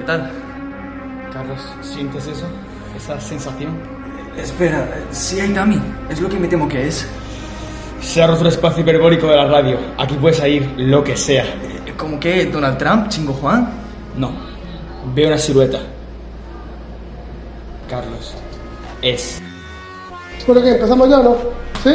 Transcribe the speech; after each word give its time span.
¿Qué 0.00 0.06
tal? 0.06 0.30
Carlos, 1.30 1.58
¿sientes 1.82 2.26
eso? 2.26 2.46
Esa 2.96 3.20
sensación. 3.20 3.78
Espera, 4.34 4.88
sí 5.10 5.38
hay 5.38 5.52
Tami. 5.52 5.78
Es 6.08 6.22
lo 6.22 6.28
que 6.30 6.38
me 6.38 6.48
temo 6.48 6.66
que 6.66 6.88
es. 6.88 7.06
Se 8.00 8.22
ha 8.22 8.26
roto 8.26 8.40
el 8.40 8.46
espacio 8.46 8.80
hiperbórico 8.80 9.26
de 9.26 9.36
la 9.36 9.44
radio. 9.44 9.76
Aquí 9.98 10.14
puedes 10.14 10.38
salir 10.38 10.72
lo 10.78 11.04
que 11.04 11.18
sea. 11.18 11.44
Eh, 11.44 11.92
¿Cómo 11.98 12.18
que? 12.18 12.46
¿Donald 12.46 12.78
Trump? 12.78 13.08
¿Chingo 13.10 13.34
Juan? 13.34 13.68
No. 14.16 14.32
Veo 15.14 15.28
una 15.28 15.36
silueta. 15.36 15.80
Carlos. 17.90 18.34
Es. 19.02 19.42
Bueno, 20.46 20.62
que 20.62 20.70
empezamos 20.70 21.10
ya, 21.10 21.18
¿no? 21.18 21.36
¿Sí? 21.84 21.90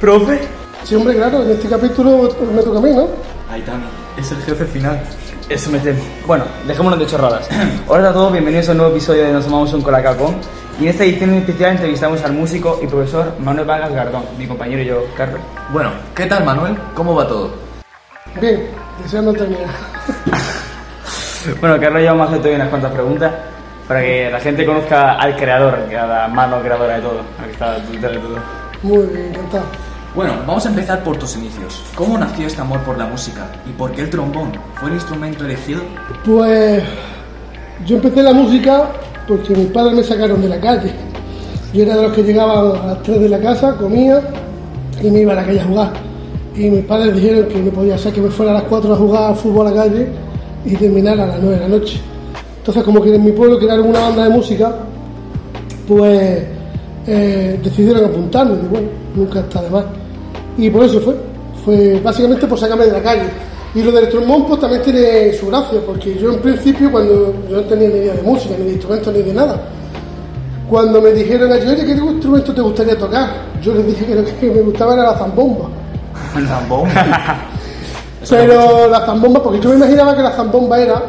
¿Profe? 0.00 0.40
Sí, 0.82 0.96
hombre, 0.96 1.14
claro, 1.14 1.44
en 1.44 1.52
este 1.52 1.68
capítulo 1.68 2.28
me 2.52 2.62
toca 2.64 2.78
a 2.80 2.82
mí, 2.82 2.90
¿no? 2.90 3.06
Hay 3.48 3.62
Tami. 3.62 3.84
Es 4.18 4.32
el 4.32 4.38
jefe 4.42 4.64
final. 4.64 5.00
Eso 5.50 5.68
me. 5.68 5.80
Bueno, 6.28 6.44
dejémonos 6.64 6.96
de 6.96 7.06
chorradas. 7.06 7.48
Hola 7.88 8.10
a 8.10 8.12
todos, 8.12 8.30
bienvenidos 8.30 8.68
a 8.68 8.70
un 8.70 8.78
nuevo 8.78 8.92
episodio 8.92 9.24
de 9.24 9.32
Nos 9.32 9.46
tomamos 9.46 9.72
un 9.74 9.82
colacapón. 9.82 10.36
Y 10.78 10.84
en 10.84 10.90
esta 10.90 11.02
edición 11.02 11.34
especial 11.34 11.72
entrevistamos 11.72 12.22
al 12.22 12.34
músico 12.34 12.78
y 12.80 12.86
profesor 12.86 13.34
Manuel 13.40 13.66
Vargas 13.66 13.92
Gardón, 13.92 14.22
mi 14.38 14.46
compañero 14.46 14.80
y 14.80 14.86
yo, 14.86 15.04
Carlos. 15.16 15.40
Bueno, 15.72 15.90
¿qué 16.14 16.26
tal, 16.26 16.44
Manuel? 16.44 16.76
¿Cómo 16.94 17.16
va 17.16 17.26
todo? 17.26 17.50
Bien, 18.40 18.68
deseando 19.02 19.32
terminar. 19.32 19.66
Bueno, 21.58 21.80
Carlos 21.80 22.02
ya 22.02 22.12
vamos 22.12 22.26
a 22.26 22.28
hacer 22.28 22.38
todavía 22.40 22.56
unas 22.56 22.68
cuantas 22.68 22.92
preguntas 22.92 23.32
para 23.88 24.02
que 24.02 24.30
la 24.30 24.40
gente 24.40 24.66
conozca 24.66 25.14
al 25.14 25.34
creador, 25.36 25.74
a 25.74 26.06
la 26.06 26.28
mano 26.28 26.60
creadora 26.60 26.96
de 26.96 27.00
todo, 27.00 27.22
al 27.38 27.46
que 27.46 27.52
está 27.52 27.78
detrás 27.78 28.12
de 28.12 28.18
todo. 28.18 28.36
Muy 28.82 29.06
bien, 29.06 29.28
encantado. 29.28 29.64
Bueno, 30.12 30.32
vamos 30.44 30.66
a 30.66 30.70
empezar 30.70 31.04
por 31.04 31.16
tus 31.16 31.36
inicios. 31.36 31.80
¿Cómo 31.94 32.18
nació 32.18 32.48
este 32.48 32.60
amor 32.60 32.80
por 32.80 32.98
la 32.98 33.06
música? 33.06 33.48
¿Y 33.64 33.70
por 33.70 33.92
qué 33.92 34.02
el 34.02 34.10
trombón? 34.10 34.50
¿Fue 34.74 34.88
el 34.88 34.96
instrumento 34.96 35.44
elegido? 35.44 35.82
Pues 36.24 36.82
yo 37.86 37.96
empecé 37.96 38.20
la 38.20 38.32
música 38.32 38.90
porque 39.28 39.54
mis 39.54 39.68
padres 39.68 39.94
me 39.94 40.02
sacaron 40.02 40.42
de 40.42 40.48
la 40.48 40.60
calle. 40.60 40.90
Yo 41.72 41.84
era 41.84 41.94
de 41.94 42.02
los 42.02 42.12
que 42.12 42.24
llegaban 42.24 42.76
a 42.82 42.86
las 42.86 43.02
3 43.04 43.20
de 43.20 43.28
la 43.28 43.38
casa, 43.38 43.76
comía 43.76 44.20
y 45.00 45.10
me 45.12 45.20
iba 45.20 45.32
a 45.32 45.36
la 45.36 45.44
calle 45.44 45.60
a 45.60 45.64
jugar. 45.64 45.92
Y 46.56 46.68
mis 46.68 46.84
padres 46.86 47.14
dijeron 47.14 47.44
que 47.46 47.62
no 47.62 47.70
podía 47.70 47.96
ser 47.96 48.12
que 48.12 48.20
me 48.20 48.30
fuera 48.30 48.50
a 48.50 48.54
las 48.54 48.64
4 48.64 48.92
a 48.92 48.96
jugar 48.96 49.22
al 49.22 49.36
fútbol 49.36 49.68
a 49.68 49.70
la 49.70 49.76
calle 49.84 50.08
y 50.64 50.74
terminar 50.74 51.20
a 51.20 51.26
las 51.26 51.40
9 51.40 51.54
de 51.54 51.60
la 51.60 51.68
noche. 51.68 52.00
Entonces, 52.58 52.82
como 52.82 53.00
que 53.00 53.14
en 53.14 53.24
mi 53.24 53.30
pueblo 53.30 53.60
crearon 53.60 53.86
una 53.86 54.00
banda 54.00 54.24
de 54.24 54.30
música, 54.30 54.74
pues 55.86 56.42
eh, 57.06 57.60
decidieron 57.62 58.06
apuntarme. 58.06 58.54
Y 58.54 58.66
bueno, 58.66 58.88
nunca 59.14 59.38
está 59.38 59.62
de 59.62 59.70
más. 59.70 59.99
Y 60.60 60.70
por 60.70 60.84
eso 60.84 61.00
fue. 61.00 61.16
Fue 61.64 62.00
básicamente 62.02 62.46
por 62.46 62.58
sacarme 62.58 62.86
de 62.86 62.92
la 62.92 63.02
calle. 63.02 63.28
Y 63.74 63.82
lo 63.82 63.92
del 63.92 64.08
trombón 64.08 64.46
pues 64.46 64.60
también 64.60 64.82
tiene 64.82 65.32
su 65.32 65.46
gracia, 65.46 65.78
porque 65.86 66.18
yo 66.18 66.32
en 66.32 66.40
principio 66.40 66.90
cuando 66.90 67.34
yo 67.48 67.56
no 67.56 67.62
tenía 67.62 67.88
ni 67.88 67.94
idea 67.96 68.14
de 68.14 68.22
música, 68.22 68.54
ni 68.58 68.64
de 68.64 68.72
instrumentos, 68.72 69.14
ni 69.14 69.22
de 69.22 69.32
nada, 69.32 69.60
cuando 70.68 71.00
me 71.00 71.10
dijeron 71.10 71.52
allí, 71.52 71.68
oye, 71.68 71.84
¿qué 71.84 71.92
instrumento 71.92 72.54
te 72.54 72.60
gustaría 72.60 72.98
tocar? 72.98 73.28
Yo 73.62 73.74
les 73.74 73.86
dije 73.86 74.06
que 74.06 74.14
lo 74.14 74.24
que 74.24 74.50
me 74.50 74.60
gustaba 74.62 74.94
era 74.94 75.04
la 75.04 75.14
zambomba. 75.18 75.68
El 76.36 76.46
trombón. 76.46 76.88
Pero 78.28 78.88
la 78.88 79.06
zambomba, 79.06 79.42
porque 79.42 79.60
yo 79.60 79.70
me 79.70 79.76
imaginaba 79.76 80.16
que 80.16 80.22
la 80.22 80.32
zambomba 80.32 80.80
era, 80.80 81.02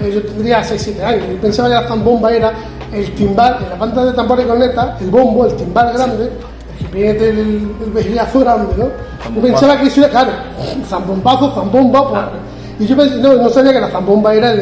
eh, 0.00 0.10
yo 0.14 0.22
tendría 0.22 0.62
6-7 0.62 1.02
años, 1.02 1.24
y 1.32 1.36
pensaba 1.36 1.68
que 1.68 1.74
la 1.74 1.88
zambomba 1.88 2.32
era 2.32 2.52
el 2.92 3.14
timbal, 3.14 3.58
en 3.62 3.70
la 3.70 3.76
banda 3.76 4.04
de 4.06 4.12
tambor 4.12 4.40
y 4.40 4.44
corneta, 4.44 4.96
el 5.00 5.10
bombo, 5.10 5.44
el 5.44 5.54
timbal 5.54 5.92
grande, 5.92 6.30
jipiete, 6.78 7.30
el, 7.30 7.38
el 7.84 7.90
vejigazo 7.94 8.40
grande, 8.40 8.74
¿no? 8.76 8.84
Yo 9.34 9.40
pensaba 9.42 9.78
que 9.80 9.86
eso 9.86 10.00
era, 10.00 10.10
claro, 10.10 10.30
zambombazo, 10.88 11.52
zambomba, 11.54 12.08
pues, 12.08 12.20
y 12.80 12.86
yo 12.86 12.96
pensé, 12.96 13.16
no, 13.16 13.34
no 13.34 13.48
sabía 13.48 13.72
que 13.72 13.80
la 13.80 13.88
zambomba 13.90 14.34
era 14.34 14.52
el, 14.52 14.60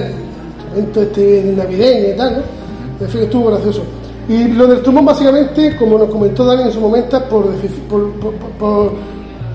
instrumento 0.77 1.03
este 1.03 1.55
navideño 1.57 2.15
y 2.15 2.17
tal, 2.17 2.33
¿no? 2.37 3.05
En 3.05 3.11
fin, 3.11 3.23
estuvo 3.23 3.51
gracioso. 3.51 3.83
Y 4.29 4.49
lo 4.49 4.67
del 4.67 4.83
trombón 4.83 5.05
básicamente, 5.05 5.77
como 5.77 5.99
nos 5.99 6.09
comentó 6.09 6.45
Dani 6.47 6.63
en 6.63 6.73
su 6.73 6.81
momento, 6.81 7.23
por, 7.25 7.47
por, 7.89 8.11
por, 8.59 8.93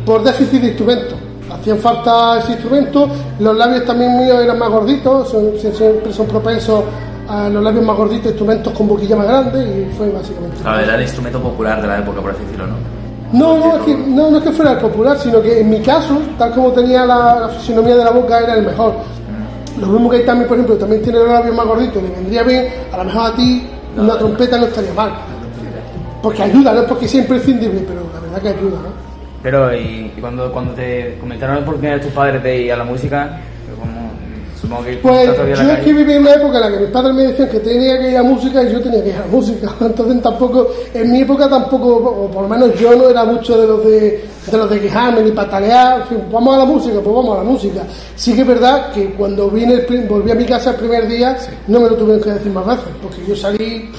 por- 0.06 0.24
déficit 0.24 0.62
de 0.62 0.68
instrumentos. 0.68 1.16
Hacían 1.52 1.80
falta 1.80 2.40
ese 2.40 2.52
instrumento, 2.52 3.08
los 3.40 3.58
labios 3.58 3.84
también 3.86 4.18
míos 4.19 4.38
eran 4.42 4.59
más 4.59 4.69
gorditos, 4.69 5.30
son- 5.30 5.53
sie- 5.53 5.74
siempre 5.74 6.14
son 6.14 6.28
propensos 6.28 6.84
a 7.30 7.50
los 7.50 7.64
labios 7.64 7.86
más 7.86 7.96
gorditos, 7.96 8.28
instrumentos 8.28 8.74
con 8.74 8.88
boquilla 8.88 9.16
más 9.16 9.28
grande 9.28 9.60
y 9.62 9.96
fue 9.96 10.10
básicamente. 10.10 10.58
Claro, 10.62 10.80
era 10.80 10.96
el 10.96 11.02
instrumento 11.04 11.40
popular 11.42 11.82
de 11.82 11.88
la 11.88 12.00
época, 12.00 12.22
por 12.22 12.32
así 12.32 12.44
decirlo, 12.44 12.68
¿no? 12.68 13.00
No, 13.32 13.58
no 13.60 13.78
es, 13.78 13.84
que, 13.84 13.96
no, 13.96 14.32
no 14.32 14.38
es 14.40 14.44
que 14.44 14.52
fuera 14.52 14.72
el 14.72 14.80
popular, 14.80 15.18
sino 15.20 15.40
que 15.40 15.60
en 15.60 15.70
mi 15.70 15.80
caso, 15.82 16.20
tal 16.38 16.52
como 16.52 16.72
tenía 16.72 17.06
la, 17.06 17.40
la 17.42 17.50
fisionomía 17.50 17.96
de 17.96 18.04
la 18.04 18.10
boca, 18.10 18.40
era 18.40 18.56
el 18.56 18.66
mejor. 18.66 18.96
Lo 19.80 19.88
mismo 19.88 20.10
que 20.10 20.18
hay 20.18 20.26
también, 20.26 20.48
por 20.48 20.58
ejemplo, 20.58 20.76
también 20.78 21.02
tiene 21.04 21.20
los 21.20 21.30
labios 21.30 21.56
más 21.56 21.66
gorditos, 21.66 22.02
le 22.02 22.10
vendría 22.10 22.44
bien, 22.44 22.68
a 22.92 22.98
lo 22.98 23.04
mejor 23.04 23.32
a 23.32 23.36
ti 23.36 23.68
una 23.96 24.18
trompeta 24.18 24.58
no 24.58 24.66
estaría 24.66 24.94
mal. 24.94 25.12
Porque 26.24 26.44
ayuda, 26.44 26.74
no 26.74 26.82
es 26.82 26.88
porque 26.88 27.08
sea 27.08 27.22
imprescindible, 27.22 27.82
pero 27.88 28.02
la 28.14 28.20
verdad 28.20 28.42
que 28.42 28.50
ayuda, 28.50 28.78
¿no? 28.82 29.10
Pero, 29.42 29.74
y, 29.74 30.12
y 30.18 30.20
cuando, 30.20 30.52
cuando 30.52 30.74
te 30.74 31.18
comentaron 31.20 31.56
la 31.58 31.62
oportunidad 31.62 31.96
de 31.96 32.02
tus 32.02 32.12
padres 32.12 32.44
de 32.44 32.58
ir 32.64 32.74
a 32.74 32.78
la 32.78 32.84
música, 32.84 33.40
como, 33.80 33.99
supongo 34.59 34.84
que 34.84 34.97
Pues 34.97 35.25
yo 35.38 35.64
la 35.64 35.74
es 35.74 35.84
que 35.84 35.94
viví 35.94 36.14
en 36.14 36.22
una 36.22 36.34
época 36.34 36.58
en 36.58 36.62
la 36.62 36.72
que 36.72 36.84
mis 36.84 36.90
padres 36.90 37.14
me 37.14 37.24
decían 37.24 37.50
que 37.50 37.59
tenía 37.59 38.00
que 38.00 38.12
ir 38.12 38.18
a 38.18 38.24
música 38.24 38.64
y 38.64 38.72
yo 38.72 38.81
tenía 38.81 39.03
que 39.03 39.09
ir 39.09 39.16
a 39.16 39.28
música. 39.28 39.74
Entonces 39.81 40.22
tampoco, 40.22 40.68
en 40.94 41.12
mi 41.12 41.22
época 41.22 41.50
tampoco, 41.50 41.96
o 41.96 42.31
por 42.31 42.44
lo 42.44 42.50
menos 42.50 42.80
yo 42.80 42.96
no 42.96 43.09
era 43.09 43.25
mucho 43.25 43.59
de 43.59 43.68
los 43.68 43.84
de, 43.86 44.25
de 44.52 44.58
los 44.58 44.69
de 44.69 44.80
quejarme 44.80 45.22
ni 45.22 45.31
patalear. 45.31 46.02
En 46.02 46.08
fin, 46.08 46.18
vamos 46.31 46.56
a 46.56 46.58
la 46.59 46.66
música, 46.66 47.00
pues 47.02 47.16
vamos 47.16 47.36
a 47.36 47.44
la 47.44 47.50
música. 47.50 47.84
Sí 48.16 48.34
que 48.34 48.42
es 48.42 48.48
verdad 48.48 48.92
que 48.92 49.14
cuando 49.14 49.50
vine 49.50 49.86
volví 50.08 50.31
a 50.31 50.36
mi 50.36 50.46
casa 50.46 50.72
el 50.72 50.75
primer 50.78 51.08
día, 51.08 51.38
no 51.68 51.80
me 51.80 51.90
lo 51.90 51.96
tuvieron 51.96 52.22
que 52.22 52.31
decir 52.31 52.52
más 52.52 52.66
veces, 52.66 52.94
porque 53.02 53.25
yo 53.28 53.36
salí 53.36 53.90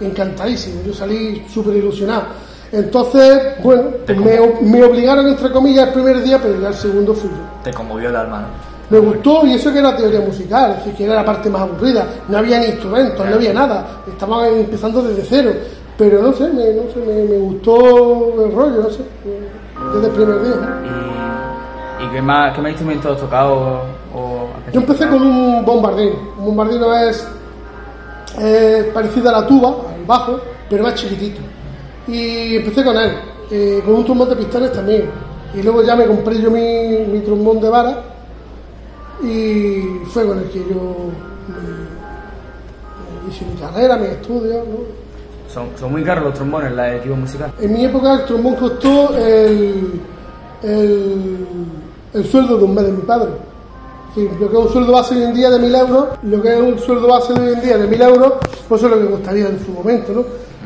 encantadísimo, 0.00 0.82
yo 0.84 0.92
salí 0.92 1.44
súper 1.52 1.76
ilusionado. 1.76 2.24
Entonces, 2.72 3.38
bueno, 3.62 3.90
me, 4.08 4.40
me 4.62 4.82
obligaron 4.82 5.28
entre 5.28 5.52
comillas 5.52 5.88
el 5.88 5.92
primer 5.92 6.22
día, 6.22 6.38
pero 6.42 6.58
ya 6.58 6.68
el 6.68 6.74
segundo 6.74 7.12
fui 7.12 7.28
yo. 7.28 7.62
Te 7.62 7.70
conmovió 7.70 8.08
el 8.08 8.16
alma, 8.16 8.40
¿no? 8.40 8.71
Me 8.92 8.98
gustó 8.98 9.46
y 9.46 9.54
eso 9.54 9.72
que 9.72 9.78
era 9.78 9.96
teoría 9.96 10.20
musical, 10.20 10.72
es 10.72 10.76
decir, 10.80 10.92
que 10.92 11.04
era 11.04 11.14
la 11.14 11.24
parte 11.24 11.48
más 11.48 11.62
aburrida. 11.62 12.06
No 12.28 12.36
había 12.36 12.58
ni 12.58 12.66
instrumentos, 12.66 13.26
no 13.26 13.36
había 13.36 13.54
nada. 13.54 14.02
Estaban 14.06 14.54
empezando 14.54 15.02
desde 15.02 15.24
cero. 15.24 15.50
Pero 15.96 16.20
no 16.20 16.30
sé, 16.34 16.46
me, 16.50 16.74
no 16.74 16.82
sé, 16.92 16.98
me, 16.98 17.22
me 17.24 17.38
gustó 17.38 18.44
el 18.44 18.52
rollo, 18.52 18.82
no 18.82 18.90
sé, 18.90 19.02
desde 19.94 20.06
el 20.08 20.12
primer 20.12 20.42
día. 20.42 20.56
¿no? 20.56 22.02
¿Y, 22.02 22.04
y 22.04 22.08
qué, 22.10 22.20
más, 22.20 22.54
qué 22.54 22.60
más 22.60 22.70
instrumentos 22.72 23.12
has 23.12 23.20
tocado? 23.22 23.80
O, 24.14 24.48
Yo 24.70 24.80
empecé 24.80 25.08
con 25.08 25.22
un 25.22 25.64
bombardino. 25.64 26.12
Un 26.40 26.44
bombardino 26.44 26.94
es 26.94 27.26
parecido 28.92 29.30
a 29.30 29.40
la 29.40 29.46
tuba, 29.46 29.68
al 29.68 30.04
bajo, 30.06 30.38
pero 30.68 30.82
más 30.82 30.96
chiquitito. 30.96 31.40
Y 32.08 32.56
empecé 32.56 32.84
con 32.84 32.98
él, 32.98 33.10
eh, 33.50 33.80
con 33.86 33.94
un 33.94 34.04
trombón 34.04 34.28
de 34.28 34.36
pistones 34.36 34.70
también. 34.70 35.08
Y 35.54 35.62
luego 35.62 35.82
ya 35.82 35.96
me 35.96 36.04
compré 36.04 36.38
yo 36.38 36.50
mi, 36.50 37.06
mi 37.10 37.20
trombón 37.20 37.58
de 37.58 37.70
vara 37.70 38.11
y 39.22 40.00
fue 40.06 40.26
con 40.26 40.38
el 40.38 40.44
que 40.50 40.58
yo 40.58 41.10
me- 41.48 43.22
me 43.26 43.32
hice 43.32 43.44
mi 43.44 43.54
carrera, 43.60 43.96
mis 43.96 44.08
estudios. 44.10 44.66
¿no? 44.66 45.02
Son, 45.52 45.68
son 45.78 45.92
muy 45.92 46.02
caros 46.02 46.24
los 46.24 46.34
trombones, 46.34 46.72
la 46.72 46.84
de 46.84 46.96
equipo 46.98 47.14
musical. 47.16 47.52
En 47.60 47.72
mi 47.72 47.84
época 47.84 48.14
el 48.14 48.24
trombón 48.24 48.54
costó 48.56 49.16
el, 49.16 50.00
el, 50.62 51.46
el 52.14 52.24
sueldo 52.26 52.58
de 52.58 52.64
un 52.64 52.74
mes 52.74 52.84
de 52.86 52.92
mi 52.92 53.02
padre. 53.02 53.28
Fin, 54.14 54.28
lo 54.40 54.50
que 54.50 54.58
es 54.58 54.64
un 54.66 54.72
sueldo 54.72 54.92
base 54.92 55.14
hoy 55.16 55.22
en 55.22 55.34
día 55.34 55.48
de 55.50 55.58
1.000 55.58 55.74
euros, 55.80 56.08
lo 56.22 56.42
que 56.42 56.52
es 56.54 56.60
un 56.60 56.78
sueldo 56.78 57.06
base 57.08 57.32
de 57.32 57.40
hoy 57.40 57.52
en 57.54 57.60
día 57.62 57.78
de 57.78 57.88
1.000 57.88 58.02
euros, 58.02 58.32
pues 58.68 58.82
eso 58.82 58.92
es 58.94 59.00
lo 59.00 59.06
que 59.08 59.14
costaría 59.14 59.48
en 59.48 59.64
su 59.64 59.72
momento, 59.72 60.12
¿no? 60.12 60.24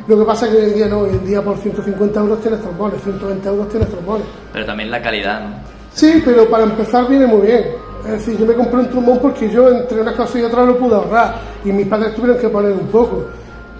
Lo 0.08 0.18
que 0.18 0.24
pasa 0.24 0.46
es 0.46 0.52
que 0.52 0.58
hoy 0.58 0.64
en 0.70 0.74
día 0.74 0.86
no, 0.88 1.00
hoy 1.00 1.10
en 1.10 1.24
día 1.26 1.42
por 1.42 1.56
150 1.56 2.20
euros 2.20 2.40
tienes 2.40 2.60
trombones, 2.60 3.00
120 3.02 3.48
euros 3.48 3.68
tienes 3.68 3.88
trombones. 3.88 4.26
Pero 4.52 4.66
también 4.66 4.90
la 4.90 5.00
calidad, 5.02 5.40
¿no? 5.48 5.56
Sí, 5.92 6.22
pero 6.24 6.48
para 6.48 6.64
empezar 6.64 7.08
viene 7.08 7.26
muy 7.26 7.46
bien. 7.46 7.66
Es 8.04 8.12
decir, 8.12 8.38
yo 8.38 8.46
me 8.46 8.54
compré 8.54 8.80
un 8.80 8.90
trombón 8.90 9.18
porque 9.20 9.48
yo 9.50 9.68
entre 9.68 10.00
unas 10.00 10.14
cosas 10.14 10.36
y 10.36 10.42
otras 10.42 10.66
lo 10.66 10.78
pude 10.78 10.94
ahorrar 10.94 11.34
y 11.64 11.72
mis 11.72 11.86
padres 11.86 12.14
tuvieron 12.14 12.40
que 12.40 12.48
poner 12.48 12.72
un 12.72 12.86
poco. 12.86 13.24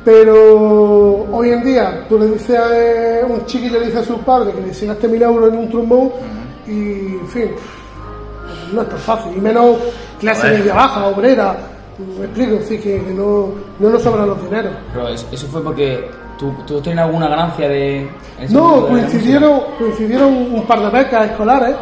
Pero 0.04 1.26
hoy 1.32 1.50
en 1.50 1.64
día 1.64 2.04
tú 2.08 2.18
le 2.18 2.26
dices 2.26 2.58
a 2.58 2.68
eh, 2.76 3.24
un 3.28 3.44
chiquillo 3.44 3.80
le 3.80 3.86
dice 3.86 3.98
a 3.98 4.04
su 4.04 4.18
padre 4.20 4.52
que 4.52 4.60
le 4.60 4.86
gaste 4.86 5.08
mil 5.08 5.22
euros 5.22 5.52
en 5.52 5.58
un 5.58 5.68
trombón 5.68 6.12
y 6.66 7.16
en 7.16 7.26
fin, 7.28 7.50
no 8.72 8.82
es 8.82 8.88
tan 8.88 8.98
fácil. 8.98 9.32
Y 9.36 9.40
menos 9.40 9.76
clase 10.20 10.48
media 10.48 10.74
baja, 10.74 11.06
obrera. 11.06 11.56
Me 12.19 12.26
explico, 12.26 12.52
decir, 12.52 12.80
que, 12.80 13.02
que 13.02 13.14
no, 13.14 13.48
no 13.78 13.90
nos 13.90 14.02
sobran 14.02 14.28
los 14.28 14.42
dineros. 14.42 14.72
Pero 14.92 15.08
eso, 15.08 15.46
fue 15.46 15.62
porque 15.62 16.08
tú, 16.38 16.52
tú 16.66 16.80
tienes 16.80 17.04
alguna 17.04 17.28
ganancia 17.28 17.69
de... 17.69 18.08
No, 18.50 18.82
de 18.82 18.88
coincidieron, 18.88 19.60
coincidieron 19.78 20.28
un 20.28 20.66
par 20.66 20.80
de 20.80 20.90
becas 20.90 21.30
escolares 21.30 21.74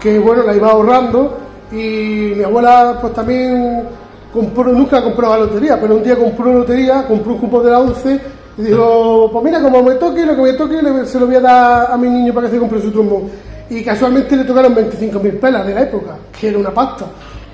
que 0.00 0.18
bueno, 0.18 0.42
la 0.42 0.54
iba 0.54 0.70
ahorrando 0.70 1.43
y 1.72 2.34
mi 2.36 2.44
abuela 2.44 2.98
pues 3.00 3.12
también 3.14 3.84
compró, 4.32 4.72
nunca 4.72 5.02
compró 5.02 5.28
la 5.28 5.38
lotería, 5.38 5.80
pero 5.80 5.96
un 5.96 6.02
día 6.02 6.16
compró 6.16 6.52
lotería, 6.52 7.06
compró 7.06 7.32
un 7.34 7.38
cupo 7.38 7.62
de 7.62 7.70
la 7.70 7.78
11 7.80 8.20
y 8.58 8.62
dijo, 8.62 9.30
pues 9.32 9.44
mira, 9.44 9.60
como 9.60 9.82
me 9.82 9.94
toque, 9.94 10.24
lo 10.24 10.36
que 10.36 10.42
me 10.42 10.52
toque 10.52 11.06
se 11.06 11.18
lo 11.18 11.26
voy 11.26 11.36
a 11.36 11.40
dar 11.40 11.92
a 11.92 11.96
mi 11.96 12.08
niño 12.08 12.32
para 12.32 12.46
que 12.46 12.54
se 12.54 12.58
compre 12.58 12.80
su 12.80 12.90
trombón. 12.90 13.24
Y 13.70 13.82
casualmente 13.82 14.36
le 14.36 14.44
tocaron 14.44 14.74
25.000 14.74 15.40
pelas 15.40 15.66
de 15.66 15.74
la 15.74 15.82
época, 15.82 16.16
que 16.38 16.48
era 16.48 16.58
una 16.58 16.70
pasta. 16.70 17.06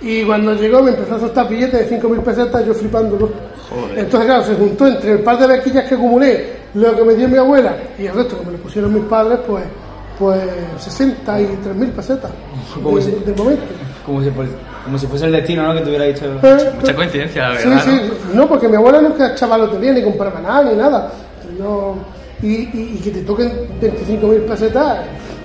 Y 0.03 0.25
cuando 0.25 0.55
llegó 0.55 0.83
me 0.83 0.91
empezó 0.91 1.15
a 1.15 1.21
soltar 1.21 1.49
billetes 1.49 1.89
de 1.89 2.01
5.000 2.01 2.21
pesetas, 2.21 2.67
yo 2.67 2.75
flipándolo. 2.75 3.31
Joder. 3.71 3.99
Entonces, 3.99 4.27
claro, 4.27 4.45
se 4.45 4.55
juntó 4.55 4.87
entre 4.87 5.13
el 5.13 5.21
par 5.21 5.39
de 5.39 5.47
bequillas 5.47 5.85
que 5.85 5.95
acumulé, 5.95 6.53
lo 6.75 6.97
que 6.97 7.05
me 7.05 7.15
dio 7.15 7.29
mi 7.29 7.39
abuela 7.39 7.77
y 7.99 8.07
el 8.07 8.15
resto 8.15 8.39
que 8.39 8.47
me 8.47 8.53
lo 8.53 8.59
pusieron 8.59 8.93
mis 8.93 9.05
padres, 9.05 9.39
pues, 9.47 9.65
pues 10.19 10.41
63.000 10.79 11.91
pesetas 11.93 12.31
¿Cómo 12.83 12.99
de, 12.99 13.11
de 13.13 13.33
momento. 13.33 13.63
Como 14.11 14.25
si, 14.25 14.31
fuese, 14.31 14.53
como 14.85 14.99
si 14.99 15.07
fuese 15.07 15.27
el 15.27 15.33
destino, 15.33 15.63
¿no? 15.63 15.73
Que 15.73 15.83
te 15.83 15.89
hubiera 15.89 16.05
dicho. 16.07 16.25
Eh, 16.43 16.73
Mucha 16.81 16.95
coincidencia, 16.97 17.49
la 17.51 17.59
Sí, 17.61 17.69
verdad. 17.69 17.85
sí, 17.85 18.01
¿no? 18.35 18.41
no, 18.43 18.49
porque 18.49 18.69
mi 18.69 18.75
abuela 18.75 19.01
nunca 19.01 19.31
echaba 19.33 19.57
lotería 19.57 19.93
ni 19.93 20.03
compraba 20.03 20.41
nada 20.41 20.65
ni 20.69 20.77
nada. 20.77 21.13
No, 21.57 21.95
y, 22.43 22.49
y- 22.49 22.97
y 22.97 23.01
que 23.05 23.11
te 23.13 23.21
toquen 23.23 23.53
25.000 23.81 24.41
pesetas 24.47 24.99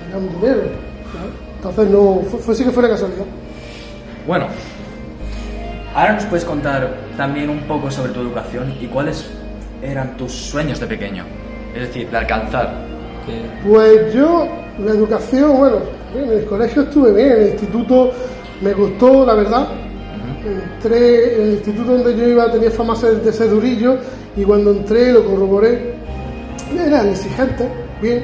era 0.09 0.17
un 0.17 0.29
dinero. 0.29 0.61
¿no? 0.63 1.57
Entonces, 1.57 1.89
no, 1.91 2.21
fue, 2.27 2.39
fue 2.39 2.55
sí 2.55 2.63
que 2.63 2.71
fue 2.71 2.81
una 2.83 2.93
casualidad. 2.93 3.25
Bueno, 4.25 4.47
ahora 5.93 6.13
nos 6.13 6.25
puedes 6.25 6.43
contar 6.45 6.89
también 7.17 7.49
un 7.51 7.59
poco 7.67 7.91
sobre 7.91 8.11
tu 8.13 8.21
educación 8.21 8.73
y 8.81 8.87
cuáles 8.87 9.25
eran 9.83 10.17
tus 10.17 10.31
sueños 10.31 10.79
de 10.79 10.87
pequeño. 10.87 11.23
Es 11.75 11.81
decir, 11.81 12.09
de 12.09 12.17
alcanzar. 12.17 12.73
Que- 13.27 13.69
Pues 13.69 14.11
yo, 14.11 14.47
la 14.83 14.91
educación, 14.91 15.55
bueno, 15.57 15.77
en 16.15 16.31
el 16.31 16.45
colegio 16.45 16.83
estuve 16.83 17.11
bien, 17.13 17.31
en 17.31 17.41
el 17.43 17.47
instituto 17.49 18.11
me 18.61 18.73
gustó, 18.73 19.25
la 19.25 19.33
verdad. 19.33 19.67
Entré, 20.45 21.35
en 21.35 21.41
el 21.41 21.53
instituto 21.53 21.97
donde 21.97 22.15
yo 22.15 22.27
iba 22.27 22.51
tenía 22.51 22.69
fama 22.69 22.95
de 22.95 23.33
ser 23.33 23.49
durillo 23.49 23.97
y 24.37 24.43
cuando 24.43 24.71
entré 24.71 25.11
lo 25.11 25.25
corroboré. 25.25 25.95
Eran 26.77 27.09
exigentes, 27.09 27.67
bien, 28.01 28.23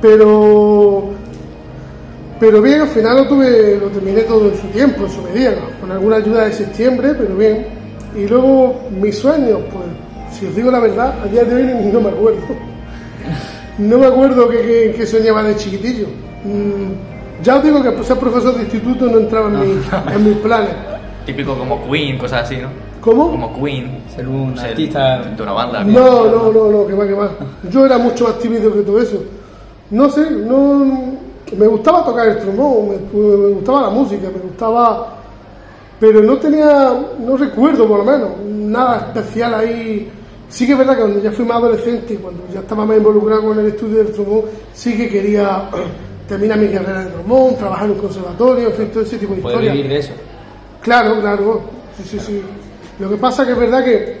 pero 0.00 1.10
pero 2.40 2.62
bien, 2.62 2.82
al 2.82 2.88
final 2.88 3.16
lo 3.16 3.28
tuve, 3.28 3.78
lo 3.78 3.88
terminé 3.88 4.20
todo 4.22 4.48
en 4.48 4.56
su 4.56 4.68
tiempo, 4.68 5.04
en 5.04 5.10
su 5.10 5.22
medida, 5.22 5.50
¿no? 5.52 5.80
con 5.80 5.90
alguna 5.90 6.16
ayuda 6.16 6.44
de 6.44 6.52
septiembre, 6.52 7.14
pero 7.18 7.34
bien. 7.36 7.66
Y 8.16 8.28
luego 8.28 8.80
mis 8.90 9.18
sueños, 9.18 9.60
pues, 9.72 10.38
si 10.38 10.46
os 10.46 10.54
digo 10.54 10.70
la 10.70 10.78
verdad, 10.78 11.20
a 11.20 11.26
día 11.26 11.42
de 11.42 11.54
hoy 11.56 11.90
no 11.92 12.00
me 12.00 12.10
acuerdo. 12.10 12.40
No 13.78 13.98
me 13.98 14.06
acuerdo 14.06 14.48
qué 14.48 14.58
que, 14.58 14.94
que 14.96 15.06
soñaba 15.06 15.42
de 15.42 15.56
chiquitillo. 15.56 16.06
Mm, 16.44 17.17
ya 17.42 17.56
os 17.56 17.62
digo 17.62 17.82
que 17.82 18.02
ser 18.04 18.16
profesor 18.18 18.54
de 18.54 18.62
instituto 18.62 19.06
no 19.06 19.18
entraba 19.18 19.48
en, 19.48 19.60
mi- 19.60 19.82
en 20.14 20.24
mis 20.28 20.36
planes. 20.38 20.70
Típico 21.26 21.54
como 21.56 21.82
Queen, 21.90 22.18
cosas 22.18 22.44
así, 22.44 22.56
¿no? 22.56 22.68
¿Cómo? 23.00 23.30
Como 23.30 23.62
Queen. 23.62 24.02
Ser 24.14 24.26
un 24.28 24.56
Ser 24.56 24.70
artista. 24.70 25.18
De 25.22 25.42
una 25.42 25.52
banda. 25.52 25.84
No, 25.84 26.24
no, 26.24 26.52
no, 26.52 26.70
no, 26.70 26.86
que 26.86 26.94
va, 26.94 27.06
que 27.06 27.12
va. 27.14 27.30
Yo 27.70 27.84
era 27.86 27.98
mucho 27.98 28.24
más 28.24 28.38
tímido 28.38 28.72
que 28.72 28.80
todo 28.80 29.00
eso. 29.00 29.22
No 29.90 30.08
sé, 30.10 30.30
no. 30.30 31.16
Me 31.56 31.66
gustaba 31.66 32.04
tocar 32.04 32.28
el 32.28 32.38
trombón, 32.38 32.88
me, 32.90 32.96
me 33.20 33.48
gustaba 33.54 33.82
la 33.82 33.90
música, 33.90 34.28
me 34.34 34.40
gustaba. 34.40 35.14
Pero 35.98 36.22
no 36.22 36.36
tenía, 36.36 36.92
no 37.24 37.36
recuerdo 37.36 37.88
por 37.88 37.98
lo 37.98 38.04
menos, 38.04 38.30
nada 38.46 38.98
especial 39.14 39.54
ahí. 39.54 40.10
Sí 40.48 40.66
que 40.66 40.72
es 40.72 40.78
verdad 40.78 40.94
que 40.94 41.00
cuando 41.00 41.20
ya 41.22 41.32
fui 41.32 41.44
más 41.44 41.56
adolescente, 41.58 42.16
cuando 42.16 42.42
ya 42.52 42.60
estaba 42.60 42.84
más 42.84 42.96
involucrado 42.98 43.42
con 43.44 43.58
el 43.58 43.66
estudio 43.66 43.98
del 43.98 44.12
trombón, 44.12 44.42
sí 44.72 44.96
que 44.96 45.08
quería 45.08 45.68
terminar 46.28 46.58
mi 46.58 46.68
carrera 46.68 47.04
de 47.04 47.10
trombón, 47.10 47.56
trabajar 47.56 47.86
en 47.86 47.92
un 47.92 47.98
conservatorio, 47.98 48.68
en 48.68 48.74
fin, 48.74 48.90
todo 48.90 49.02
ese 49.02 49.18
tipo 49.18 49.32
de 49.34 49.40
historias. 49.40 49.74
vivir 49.74 49.90
de 49.90 49.98
eso. 49.98 50.12
Claro, 50.82 51.20
claro. 51.20 51.62
Sí, 51.96 52.04
sí, 52.06 52.20
sí. 52.20 52.42
Lo 53.00 53.08
que 53.08 53.16
pasa 53.16 53.46
que 53.46 53.52
es 53.52 53.58
verdad 53.58 53.84
que 53.84 54.20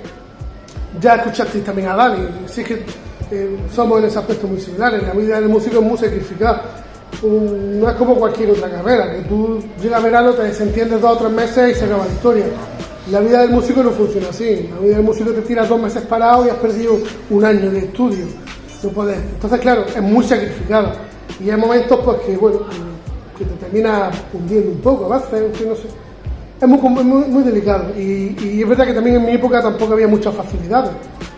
ya 1.00 1.16
escuchasteis 1.16 1.64
también 1.64 1.88
a 1.88 1.96
Dani. 1.96 2.26
Sí 2.46 2.64
que 2.64 2.82
eh, 3.30 3.56
somos 3.74 3.98
en 3.98 4.06
ese 4.06 4.18
aspecto 4.18 4.46
muy 4.46 4.60
similares. 4.60 5.02
La 5.02 5.12
vida 5.12 5.40
del 5.40 5.48
músico 5.48 5.78
es 5.78 5.82
muy 5.82 5.98
sacrificada. 5.98 6.62
No 7.22 7.88
es 7.88 7.96
como 7.96 8.14
cualquier 8.16 8.50
otra 8.50 8.70
carrera, 8.70 9.10
que 9.12 9.22
tú 9.22 9.62
llega 9.80 9.98
verano, 9.98 10.32
te 10.32 10.42
desentiendes 10.42 11.00
dos 11.00 11.16
o 11.16 11.18
tres 11.18 11.32
meses 11.32 11.76
y 11.76 11.78
se 11.78 11.84
acaba 11.84 12.06
la 12.06 12.12
historia. 12.12 12.44
La 13.10 13.20
vida 13.20 13.40
del 13.40 13.50
músico 13.50 13.82
no 13.82 13.90
funciona 13.90 14.28
así. 14.28 14.68
La 14.74 14.80
vida 14.80 14.96
del 14.96 15.04
músico 15.04 15.30
te 15.30 15.42
tiras 15.42 15.68
dos 15.68 15.80
meses 15.80 16.02
parado 16.02 16.46
y 16.46 16.50
has 16.50 16.56
perdido 16.56 16.98
un 17.30 17.44
año 17.44 17.70
de 17.70 17.78
estudio. 17.78 18.26
No 18.82 18.90
puedes. 18.90 19.16
Entonces, 19.18 19.60
claro, 19.60 19.84
es 19.86 20.02
muy 20.02 20.24
sacrificada. 20.24 21.07
Y 21.44 21.50
hay 21.50 21.56
momentos 21.56 22.00
pues 22.04 22.18
que, 22.20 22.36
bueno, 22.36 22.60
que 23.36 23.44
te 23.44 23.54
termina 23.54 24.10
hundiendo 24.32 24.70
un 24.72 24.80
poco 24.80 25.12
a 25.12 25.18
veces, 25.18 25.42
en 25.42 25.54
fin, 25.54 25.68
no 25.68 25.74
sé. 25.74 25.88
Es 26.60 26.66
muy, 26.66 26.78
muy, 26.78 27.24
muy 27.28 27.42
delicado 27.44 27.96
y, 27.96 28.36
y 28.42 28.62
es 28.62 28.68
verdad 28.68 28.86
que 28.86 28.94
también 28.94 29.16
en 29.16 29.26
mi 29.26 29.32
época 29.32 29.62
tampoco 29.62 29.92
había 29.92 30.08
muchas 30.08 30.34
facilidades. 30.34 30.90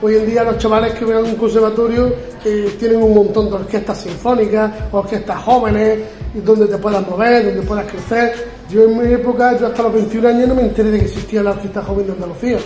Hoy 0.03 0.17
en 0.17 0.25
día 0.25 0.43
los 0.45 0.57
chavales 0.57 0.95
que 0.95 1.05
van 1.05 1.19
a 1.19 1.21
un 1.21 1.35
conservatorio 1.35 2.11
eh, 2.43 2.75
tienen 2.79 3.03
un 3.03 3.15
montón 3.15 3.51
de 3.51 3.57
orquestas 3.57 3.99
sinfónicas, 3.99 4.73
orquestas 4.93 5.43
jóvenes, 5.43 5.99
donde 6.43 6.67
te 6.67 6.79
puedas 6.79 7.07
mover, 7.07 7.45
donde 7.45 7.61
puedas 7.61 7.85
crecer. 7.85 8.33
Yo 8.71 8.85
en 8.85 8.99
mi 8.99 9.13
época, 9.13 9.59
yo 9.59 9.67
hasta 9.67 9.83
los 9.83 9.93
21 9.93 10.27
años 10.27 10.49
no 10.49 10.55
me 10.55 10.63
enteré 10.63 10.91
de 10.91 11.01
que 11.01 11.05
existía 11.05 11.43
la 11.43 11.51
Orquesta 11.51 11.83
Joven 11.83 12.07
de 12.07 12.13
Andalucía. 12.13 12.57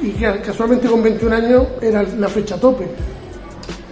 Y 0.00 0.10
que 0.10 0.40
casualmente 0.42 0.86
con 0.86 1.02
21 1.02 1.34
años 1.34 1.66
era 1.80 2.04
la 2.04 2.28
fecha 2.28 2.56
tope. 2.56 2.86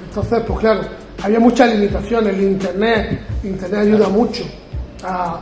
Entonces, 0.09 0.45
pues 0.47 0.59
claro, 0.61 0.83
había 1.25 1.41
muchas 1.41 1.75
limitaciones. 1.75 2.35
El 2.35 2.43
internet, 2.43 3.21
internet 3.43 3.81
ayuda 3.81 4.09
mucho 4.09 4.45
a, 5.03 5.41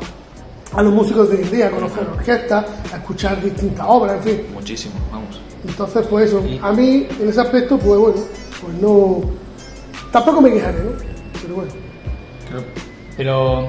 a 0.73 0.82
los 0.82 0.93
músicos 0.93 1.29
de 1.29 1.38
hoy 1.38 1.43
en 1.43 1.50
día 1.50 1.67
a 1.67 1.70
conocer 1.70 2.06
orquestas, 2.08 2.64
a 2.93 2.96
escuchar 2.96 3.43
distintas 3.43 3.84
obras, 3.88 4.17
en 4.19 4.23
fin. 4.23 4.46
Muchísimo, 4.55 4.94
vamos. 5.11 5.40
Entonces, 5.67 6.06
pues 6.08 6.29
eso, 6.29 6.43
a 6.62 6.73
mí 6.73 7.06
en 7.20 7.29
ese 7.29 7.40
aspecto, 7.40 7.79
pues 7.79 7.99
bueno, 7.99 8.19
pues 8.61 8.75
no. 8.81 9.20
Tampoco 10.12 10.40
me 10.40 10.52
quejaré, 10.52 10.79
¿no? 10.79 10.90
Pero 11.43 11.55
bueno. 11.55 11.73
Pero, 13.17 13.62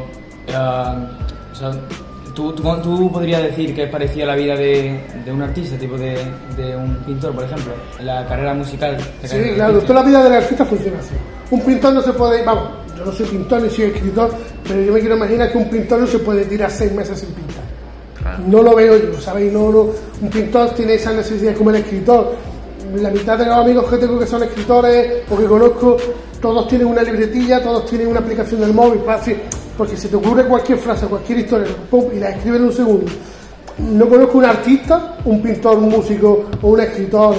eh, 0.48 1.07
o 1.51 1.56
sea, 1.56 1.71
¿tú, 2.33 2.53
tú, 2.53 2.63
tú 2.81 3.12
podrías 3.12 3.44
decir 3.44 3.74
que 3.75 3.83
es 3.83 3.89
parecida 3.89 4.24
a 4.24 4.27
la 4.27 4.35
vida 4.35 4.56
de, 4.56 5.00
de 5.25 5.31
un 5.31 5.41
artista, 5.41 5.77
tipo 5.77 5.97
de, 5.97 6.18
de 6.57 6.75
un 6.75 6.95
pintor, 7.06 7.33
por 7.33 7.44
ejemplo, 7.44 7.74
en 8.00 8.06
la 8.06 8.25
carrera 8.27 8.53
musical. 8.53 8.97
la 9.21 9.27
Sí, 9.27 9.35
carrera 9.35 9.56
claro, 9.56 9.80
toda 9.81 9.94
la 10.01 10.03
vida 10.07 10.24
del 10.24 10.33
artista 10.33 10.65
funciona 10.65 11.00
así. 11.00 11.13
Un 11.51 11.62
pintor 11.62 11.94
no 11.94 12.01
se 12.01 12.13
puede, 12.13 12.44
vamos, 12.44 12.69
yo 12.97 13.06
no 13.06 13.12
soy 13.12 13.25
pintor 13.27 13.62
ni 13.62 13.69
soy 13.69 13.85
escritor, 13.85 14.31
pero 14.68 14.81
yo 14.81 14.94
me 14.94 15.00
quiero 15.00 15.15
imaginar 15.15 15.51
que 15.51 15.57
un 15.57 15.69
pintor 15.69 16.00
no 16.00 16.07
se 16.07 16.19
puede 16.19 16.45
tirar 16.45 16.71
seis 16.71 16.91
meses 16.91 17.19
sin 17.19 17.30
pintar. 17.30 17.63
Claro. 18.19 18.44
No 18.47 18.62
lo 18.63 18.75
veo 18.75 18.97
yo, 18.97 19.19
¿sabéis? 19.19 19.51
No, 19.51 19.69
no, 19.71 19.88
un 20.21 20.30
pintor 20.30 20.69
tiene 20.71 20.95
esa 20.95 21.12
necesidad 21.12 21.53
como 21.56 21.69
el 21.71 21.77
escritor. 21.77 22.35
La 22.95 23.09
mitad 23.09 23.38
de 23.38 23.45
los 23.45 23.56
amigos 23.56 23.89
que 23.89 23.97
tengo 23.97 24.19
que 24.19 24.27
son 24.27 24.44
escritores 24.44 25.24
o 25.30 25.38
que 25.38 25.45
conozco, 25.45 25.97
todos 26.41 26.68
tienen 26.68 26.88
una 26.88 27.01
libretilla, 27.01 27.62
todos 27.62 27.85
tienen 27.88 28.07
una 28.07 28.19
aplicación 28.19 28.62
del 28.62 28.74
móvil, 28.74 29.00
para 29.01 29.19
así, 29.19 29.35
porque 29.78 29.98
se 29.98 30.08
te 30.08 30.16
ocurre 30.16 30.46
cualquier 30.46 30.78
frase, 30.78 31.06
cualquier 31.08 31.40
historia, 31.40 31.68
pum, 31.90 32.06
y 32.16 32.20
la 32.20 32.30
escriben 32.30 32.62
en 32.62 32.68
un 32.68 32.74
segundo. 32.74 33.06
No 33.80 34.08
conozco 34.08 34.38
un 34.38 34.46
artista, 34.46 35.18
un 35.25 35.42
pintor, 35.42 35.78
un 35.78 35.90
músico 35.90 36.46
o 36.62 36.68
un 36.70 36.80
escritor 36.80 37.36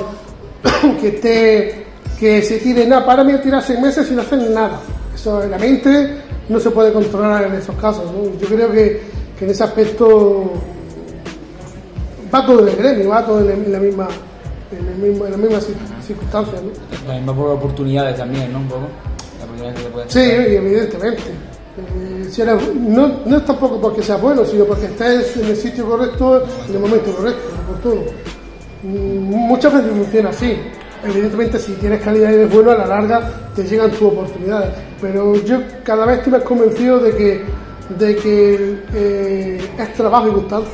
que 1.01 1.09
esté 1.09 1.85
que 2.19 2.43
se 2.43 2.59
tire 2.59 2.87
nada, 2.87 3.05
para 3.05 3.25
mí 3.25 3.33
a 3.33 3.43
tirar 3.43 3.63
seis 3.63 3.79
meses 3.81 4.07
sin 4.07 4.19
hacer 4.19 4.39
nada. 4.51 4.81
Eso 5.15 5.43
en 5.43 5.51
la 5.51 5.59
mente 5.59 6.17
no 6.49 6.59
se 6.61 6.71
puede 6.71 6.93
controlar 6.93 7.45
en 7.45 7.55
esos 7.55 7.75
casos. 7.77 8.05
¿no? 8.07 8.39
Yo 8.41 8.47
creo 8.47 8.71
que, 8.73 9.01
que 9.39 9.45
en 9.45 9.51
ese 9.51 9.65
aspecto 9.65 10.53
va 12.35 12.45
todo 12.47 12.61
en 12.61 12.69
el 12.69 12.77
gremio, 12.77 13.09
va 13.11 13.25
todo 13.27 13.41
en, 13.41 13.47
la- 13.49 13.53
en 13.55 13.73
la 13.73 13.79
misma 13.79 14.09
en, 14.73 14.89
el 14.89 14.95
mismo, 15.11 15.25
en 15.27 15.31
las 15.33 15.41
mismas 15.41 15.69
cir- 15.69 16.05
circunstancias. 16.07 16.61
¿no? 16.63 17.27
Va 17.33 17.37
por 17.37 17.51
oportunidades 17.51 18.17
también, 18.17 18.53
¿no? 18.53 18.59
Un 18.61 18.69
poco. 18.69 18.83
La 19.63 19.73
que 20.05 20.11
Sí, 20.13 20.21
evidentemente. 20.21 21.23
Eh, 21.23 22.14
no, 22.43 23.21
no 23.25 23.37
es 23.37 23.45
tampoco 23.45 23.81
porque 23.81 24.03
seas 24.03 24.21
bueno, 24.21 24.45
sino 24.45 24.65
porque 24.65 24.87
estés 24.87 25.37
en 25.37 25.47
el 25.47 25.57
sitio 25.57 25.87
correcto, 25.87 26.43
en 26.69 26.75
el 26.75 26.81
momento 26.81 27.15
correcto, 27.15 27.43
oportuno. 27.69 28.03
Mm, 28.83 29.47
Muchas 29.49 29.75
veces 29.75 29.91
funciona 29.91 30.31
así. 30.31 30.57
Evidentemente, 31.05 31.59
si 31.59 31.73
tienes 31.75 32.01
calidad 32.01 32.31
y 32.31 32.35
eres 32.35 32.53
bueno, 32.53 32.71
a 32.71 32.79
la 32.79 32.87
larga 32.87 33.31
te 33.55 33.63
llegan 33.65 33.91
tus 33.91 34.03
oportunidades. 34.03 34.71
Pero 35.01 35.35
yo 35.45 35.59
cada 35.83 36.07
vez 36.07 36.19
estoy 36.19 36.33
más 36.33 36.43
convencido 36.43 36.99
de 36.99 37.15
que, 37.15 37.45
de 37.99 38.17
que 38.17 38.79
eh, 38.95 39.71
es 39.79 39.93
trabajo 39.95 40.29
y 40.29 40.33
constancia. 40.33 40.73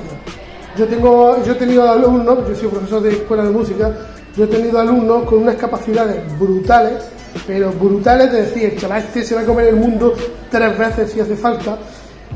Yo, 0.77 0.87
tengo, 0.87 1.43
yo 1.45 1.53
he 1.53 1.57
tenido 1.57 1.91
alumnos, 1.91 2.49
yo 2.49 2.55
soy 2.55 2.69
profesor 2.69 3.03
de 3.03 3.11
escuela 3.11 3.43
de 3.43 3.51
música, 3.51 3.93
yo 4.37 4.45
he 4.45 4.47
tenido 4.47 4.79
alumnos 4.79 5.25
con 5.25 5.39
unas 5.39 5.57
capacidades 5.57 6.17
brutales, 6.39 7.03
pero 7.47 7.73
brutales 7.73 8.33
de 8.33 8.43
decir, 8.43 8.65
el 8.65 8.79
chaval 8.79 9.03
este 9.03 9.25
se 9.25 9.35
va 9.35 9.43
a 9.43 9.45
comer 9.45 9.69
el 9.69 9.77
mundo 9.77 10.15
tres 10.51 10.79
veces 10.79 11.13
si 11.13 11.21
hace 11.21 11.37
falta, 11.37 11.79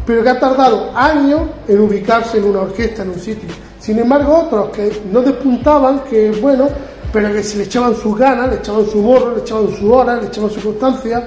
pero 0.06 0.22
que 0.22 0.28
ha 0.28 0.38
tardado 0.38 0.90
años 0.94 1.42
en 1.68 1.80
ubicarse 1.80 2.38
en 2.38 2.44
una 2.44 2.60
orquesta, 2.60 3.02
en 3.02 3.10
un 3.10 3.20
sitio. 3.20 3.48
Sin 3.78 3.98
embargo, 3.98 4.46
otros 4.46 4.70
que 4.70 5.02
no 5.10 5.20
despuntaban, 5.22 6.00
que 6.00 6.30
bueno, 6.40 6.68
pero 7.12 7.32
que 7.32 7.42
se 7.42 7.58
le 7.58 7.64
echaban 7.64 7.94
sus 7.94 8.16
ganas, 8.18 8.50
le 8.50 8.56
echaban 8.56 8.86
su 8.86 8.98
morro, 8.98 9.34
le 9.36 9.42
echaban 9.42 9.68
su 9.76 9.92
hora, 9.92 10.16
le 10.16 10.26
echaban 10.26 10.50
su 10.50 10.60
constancia, 10.60 11.24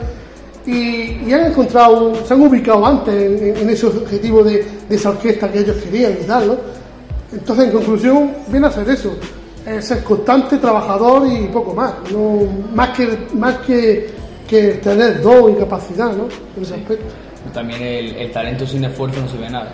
y, 0.66 1.32
han 1.32 1.46
encontrado, 1.46 2.14
se 2.26 2.34
han 2.34 2.42
ubicado 2.42 2.86
antes 2.86 3.14
en, 3.14 3.58
en 3.58 3.70
ese 3.70 3.86
objetivo 3.86 4.44
de, 4.44 4.66
esa 4.90 5.12
orquesta 5.12 5.50
que 5.52 5.60
ellos 5.60 5.78
querían 5.78 6.18
y 6.22 6.28
¿no? 6.28 6.58
Entonces, 7.32 7.66
en 7.66 7.72
conclusión, 7.72 8.32
viene 8.48 8.68
a 8.68 8.72
ser 8.72 8.90
eso, 8.90 9.14
es 9.68 9.86
ser 9.86 10.04
constante, 10.04 10.58
trabajador 10.58 11.28
y 11.28 11.48
poco 11.48 11.74
más, 11.74 11.94
no, 12.12 12.40
más 12.74 12.90
que, 12.98 13.18
más 13.34 13.58
que, 13.60 14.10
que 14.48 14.62
tener 14.76 15.22
don 15.22 15.52
y 15.52 15.56
capacidad, 15.56 16.12
¿no? 16.14 16.28
En 16.56 16.64
ese 16.64 16.76
aspecto, 16.76 17.06
También 17.54 17.82
el, 17.82 18.16
el 18.16 18.32
talento 18.32 18.66
sin 18.66 18.84
esfuerzo 18.86 19.20
no 19.22 19.28
sirve 19.28 19.44
de 19.46 19.50
nada. 19.52 19.74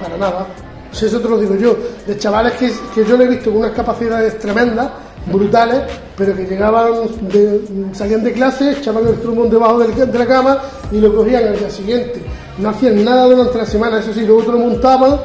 para 0.00 0.16
nada. 0.16 0.46
Pues 0.90 1.02
eso 1.04 1.20
te 1.20 1.28
lo 1.28 1.38
digo 1.40 1.56
yo, 1.56 1.76
de 2.06 2.16
chavales 2.16 2.52
que, 2.52 2.72
que 2.94 3.04
yo 3.04 3.16
le 3.16 3.24
he 3.24 3.28
visto 3.28 3.50
con 3.50 3.58
unas 3.60 3.72
capacidades 3.72 4.38
tremendas, 4.38 4.88
brutales, 5.26 5.80
pero 6.16 6.36
que 6.36 6.44
llegaban, 6.44 6.92
de, 7.22 7.60
salían 7.92 8.22
de 8.22 8.32
clase, 8.32 8.70
echaban 8.72 9.08
el 9.08 9.16
trumón 9.20 9.50
debajo 9.50 9.78
del- 9.80 10.12
de 10.12 10.18
la 10.18 10.26
cama 10.26 10.58
y 10.92 11.00
lo 11.00 11.12
cogían 11.12 11.48
al 11.48 11.58
día 11.58 11.70
siguiente. 11.70 12.22
No 12.58 12.68
hacían 12.68 13.04
nada 13.04 13.24
durante 13.26 13.58
la 13.58 13.66
semana, 13.66 13.98
eso 13.98 14.12
sí, 14.12 14.20
luego 14.24 14.42
te 14.44 14.52
lo 14.52 14.58
montaban 14.58 15.18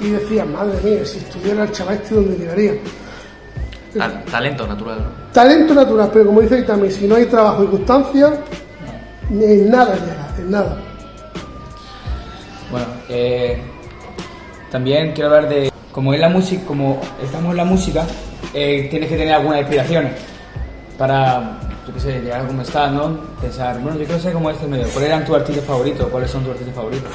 y 0.00 0.10
decían, 0.10 0.52
madre 0.52 0.78
mía, 0.84 1.06
si 1.06 1.16
estudiara 1.18 1.62
el 1.62 1.72
chaval 1.72 1.94
este, 1.94 2.14
¿dónde 2.14 2.36
llegaría? 2.36 2.72
Tal- 3.98 4.24
talento 4.24 4.66
natural, 4.66 4.98
¿no? 4.98 5.32
Talento 5.32 5.74
natural, 5.74 6.10
pero 6.12 6.26
como 6.26 6.40
dice 6.40 6.62
también, 6.62 6.92
si 6.92 7.06
no 7.06 7.14
hay 7.16 7.26
trabajo 7.26 7.64
y 7.64 7.66
constancia, 7.68 8.32
en 9.30 9.70
nada 9.70 9.94
llega, 9.94 10.28
en 10.38 10.50
nada. 10.50 10.76
Bueno, 12.70 12.86
eh, 13.08 13.60
también 14.70 15.12
quiero 15.12 15.34
hablar 15.34 15.48
de 15.48 15.72
como 15.92 16.12
es 16.12 16.20
la 16.20 16.28
música, 16.28 16.64
como 16.66 17.00
estamos 17.22 17.52
en 17.52 17.56
la 17.56 17.64
música, 17.64 18.04
eh, 18.52 18.86
tienes 18.90 19.08
que 19.08 19.16
tener 19.16 19.34
algunas 19.34 19.60
inspiraciones 19.60 20.12
para, 20.98 21.58
yo 21.86 21.94
qué 21.94 22.00
sé, 22.00 22.20
llegar 22.20 22.42
a 22.42 22.46
como 22.46 22.62
estás, 22.62 22.92
¿no? 22.92 23.16
Pensar, 23.40 23.78
bueno, 23.80 23.98
yo 23.98 24.04
quiero 24.04 24.20
ser 24.20 24.32
como 24.32 24.50
este 24.50 24.66
medio. 24.66 24.86
¿Cuáles 24.88 25.10
eran 25.10 25.24
tus 25.24 25.36
artistas 25.36 25.64
favoritos? 25.64 26.08
¿Cuáles 26.08 26.30
son 26.30 26.42
tus 26.42 26.52
artistas 26.52 26.74
favoritos? 26.74 27.10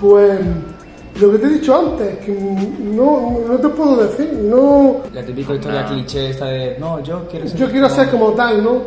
Pues 0.00 0.40
lo 1.20 1.32
que 1.32 1.38
te 1.38 1.46
he 1.46 1.50
dicho 1.50 1.76
antes, 1.78 2.18
que 2.18 2.32
no, 2.32 3.38
no 3.48 3.56
te 3.56 3.68
puedo 3.68 3.96
decir, 3.96 4.32
no, 4.34 4.96
La 5.12 5.22
típica 5.22 5.54
historia 5.54 5.80
Ah. 5.80 5.86
cliché 5.86 6.30
esta 6.30 6.46
de, 6.46 6.76
no, 6.78 7.00
yo 7.00 7.26
quiero 7.30 7.48
ser... 7.48 7.58
yo 7.58 7.70
quiero 7.70 7.88
ser 7.88 8.10
como 8.10 8.32
tal, 8.32 8.62
¿no? 8.62 8.82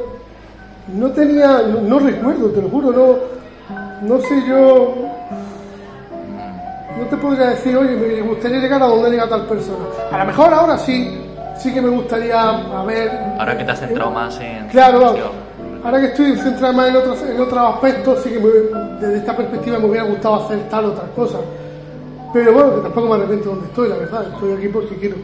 No 0.93 1.11
tenía, 1.11 1.61
no, 1.67 1.81
no 1.81 1.99
recuerdo, 1.99 2.49
te 2.49 2.61
lo 2.61 2.69
juro, 2.69 2.91
no, 2.91 3.15
no 4.07 4.21
sé 4.21 4.43
yo, 4.47 4.95
no 6.99 7.05
te 7.09 7.17
podría 7.17 7.47
decir, 7.51 7.75
oye, 7.77 7.95
me 7.95 8.21
gustaría 8.21 8.59
llegar 8.59 8.81
a 8.83 8.87
donde 8.87 9.09
llega 9.11 9.27
tal 9.29 9.45
persona. 9.45 9.85
A 10.11 10.17
lo 10.19 10.25
mejor 10.25 10.53
ahora 10.53 10.77
sí, 10.77 11.21
sí 11.57 11.73
que 11.73 11.81
me 11.81 11.89
gustaría 11.89 12.39
a 12.49 12.83
ver. 12.85 13.11
Ahora 13.39 13.57
que 13.57 13.63
te 13.63 13.71
has 13.71 13.79
centrado 13.79 14.11
más 14.11 14.39
en... 14.39 14.67
Claro, 14.67 15.15
ahora 15.83 15.99
que 15.99 16.07
estoy 16.07 16.35
centrado 16.37 16.73
más 16.73 16.89
en 16.89 16.95
otros, 16.97 17.21
en 17.21 17.39
otros 17.41 17.59
aspectos, 17.75 18.19
sí 18.23 18.29
que 18.31 18.39
me- 18.39 18.97
desde 18.99 19.17
esta 19.17 19.35
perspectiva 19.37 19.79
me 19.79 19.85
hubiera 19.85 20.05
gustado 20.05 20.35
hacer 20.45 20.59
tal 20.69 20.85
o 20.85 20.87
otras 20.89 21.09
cosas. 21.15 21.41
Pero 22.31 22.53
bueno, 22.53 22.75
que 22.75 22.81
tampoco 22.81 23.07
me 23.07 23.15
arrepiento 23.15 23.49
donde 23.49 23.65
estoy, 23.67 23.89
la 23.89 23.95
verdad, 23.95 24.27
estoy 24.33 24.53
aquí 24.53 24.67
porque 24.67 24.95
quiero. 24.95 25.15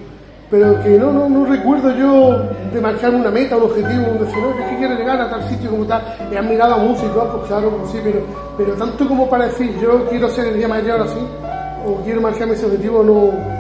Pero 0.50 0.82
que 0.84 0.90
no, 0.98 1.12
no, 1.12 1.28
no 1.28 1.46
recuerdo 1.46 1.96
yo 1.96 2.40
de 2.72 2.82
marcarme 2.82 3.20
una 3.20 3.32
meta, 3.32 3.58
un 3.58 3.64
objetivo, 3.64 4.12
un 4.12 4.20
decir, 4.20 4.38
no, 4.38 4.50
es 4.52 4.70
que 4.70 4.78
quiero 4.78 4.96
llegar 4.96 5.20
a 5.22 5.30
tal 5.30 5.44
sitio 5.50 5.72
como 5.72 5.86
tal. 5.86 6.02
Y 6.32 6.36
han 6.36 6.50
mirado 6.50 6.76
a 6.76 6.78
músicos, 6.78 7.28
pues 7.36 7.48
claro, 7.48 7.70
pues 7.72 7.92
sí, 7.92 8.00
pero, 8.04 8.20
pero 8.58 8.74
tanto 8.74 9.08
como 9.08 9.30
para 9.30 9.46
decir, 9.46 9.76
yo 9.80 10.06
quiero 10.08 10.30
ser 10.30 10.48
el 10.48 10.58
día 10.58 10.68
mayor 10.68 11.02
así, 11.02 11.20
o 11.86 11.96
quiero 12.04 12.22
marcarme 12.22 12.54
ese 12.54 12.66
objetivo, 12.66 13.04
no, 13.04 13.55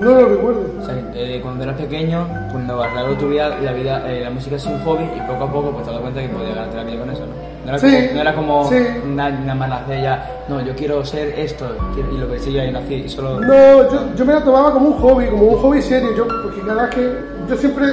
no 0.00 0.10
lo 0.20 0.28
recuerdo. 0.28 0.60
O 0.80 0.84
sea, 0.84 0.94
eh, 1.14 1.40
cuando 1.42 1.64
eras 1.64 1.76
pequeño, 1.76 2.26
cuando 2.50 2.82
a 2.82 2.88
lo 3.02 3.14
tu 3.14 3.28
vida, 3.28 3.50
la, 3.60 3.72
vida 3.72 4.02
eh, 4.10 4.20
la 4.22 4.30
música 4.30 4.56
es 4.56 4.66
un 4.66 4.78
hobby 4.80 5.04
y 5.04 5.20
poco 5.30 5.44
a 5.44 5.52
poco 5.52 5.70
pues 5.72 5.84
te 5.86 5.92
das 5.92 6.00
cuenta 6.00 6.20
que 6.22 6.28
podías 6.28 6.54
ganarte 6.54 6.76
la 6.76 6.84
vida 6.84 6.98
con 7.00 7.10
eso, 7.10 7.20
¿no? 7.26 7.50
No 7.64 7.68
era 7.68 7.78
Sí, 7.78 7.86
como, 8.06 8.14
no 8.14 8.20
era 8.22 8.34
como 8.34 8.68
sí. 8.70 8.86
na- 9.06 9.30
nada 9.30 9.54
más 9.54 9.68
nacer 9.68 10.02
ya, 10.02 10.30
no, 10.48 10.60
yo 10.62 10.74
quiero 10.74 11.04
ser 11.04 11.38
esto, 11.38 11.66
quiero- 11.94 12.10
y 12.12 12.18
lo 12.18 12.30
que 12.30 12.38
sigue 12.38 12.60
ahí 12.62 12.72
nací, 12.72 12.94
y 12.94 13.08
solo... 13.08 13.38
No, 13.40 13.90
yo, 13.92 14.14
yo 14.16 14.24
me 14.24 14.32
la 14.32 14.42
tomaba 14.42 14.72
como 14.72 14.88
un 14.88 14.94
hobby, 14.94 15.26
como 15.26 15.42
un 15.44 15.58
hobby 15.58 15.82
serio, 15.82 16.08
yo, 16.16 16.26
porque 16.26 16.60
cada 16.66 16.84
vez 16.86 16.94
que 16.94 17.14
yo 17.48 17.56
siempre 17.56 17.86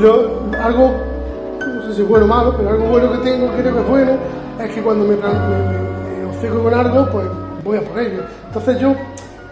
lo, 0.00 0.40
algo, 0.62 0.90
no 1.60 1.82
sé 1.86 1.94
si 1.94 2.02
bueno 2.02 2.24
o 2.24 2.28
malo, 2.28 2.54
pero 2.56 2.70
algo 2.70 2.84
bueno 2.86 3.12
que 3.12 3.18
tengo, 3.18 3.48
creo 3.56 3.74
que 3.74 3.80
es 3.80 3.88
bueno, 3.88 4.12
es 4.58 4.70
que 4.74 4.82
cuando 4.82 5.04
me, 5.04 5.16
me, 5.16 5.22
me- 5.28 6.32
me 6.32 6.62
con 6.62 6.74
algo, 6.74 7.08
pues 7.12 7.26
voy 7.62 7.78
a 7.78 7.80
por 7.82 7.98
ello. 8.00 8.22
Entonces 8.48 8.80
yo, 8.80 8.94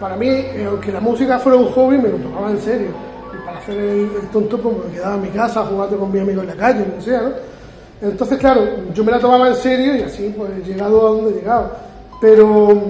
para 0.01 0.15
mí, 0.17 0.27
eh, 0.27 0.65
aunque 0.67 0.91
la 0.91 0.99
música 0.99 1.37
fuera 1.37 1.59
un 1.59 1.71
hobby, 1.71 1.99
me 1.99 2.09
lo 2.09 2.17
tomaba 2.17 2.49
en 2.49 2.59
serio. 2.59 2.89
Y 3.31 3.45
para 3.45 3.59
hacer 3.59 3.77
el, 3.77 4.09
el 4.19 4.27
tonto, 4.33 4.57
pues 4.57 4.75
me 4.87 4.93
quedaba 4.95 5.15
en 5.15 5.21
mi 5.21 5.29
casa 5.29 5.63
jugando 5.63 5.97
con 5.97 6.11
mis 6.11 6.21
amigos 6.23 6.43
en 6.43 6.49
la 6.49 6.55
calle, 6.55 6.85
lo 6.87 6.95
que 6.95 7.01
sea, 7.01 7.21
¿no? 7.21 7.29
Entonces, 8.01 8.39
claro, 8.39 8.61
yo 8.93 9.03
me 9.03 9.11
la 9.11 9.19
tomaba 9.19 9.49
en 9.49 9.55
serio 9.55 9.95
y 9.95 10.01
así, 10.01 10.33
pues 10.35 10.49
he 10.57 10.63
llegado 10.67 11.07
a 11.07 11.11
donde 11.11 11.31
he 11.31 11.33
llegado. 11.35 11.71
Pero 12.19 12.81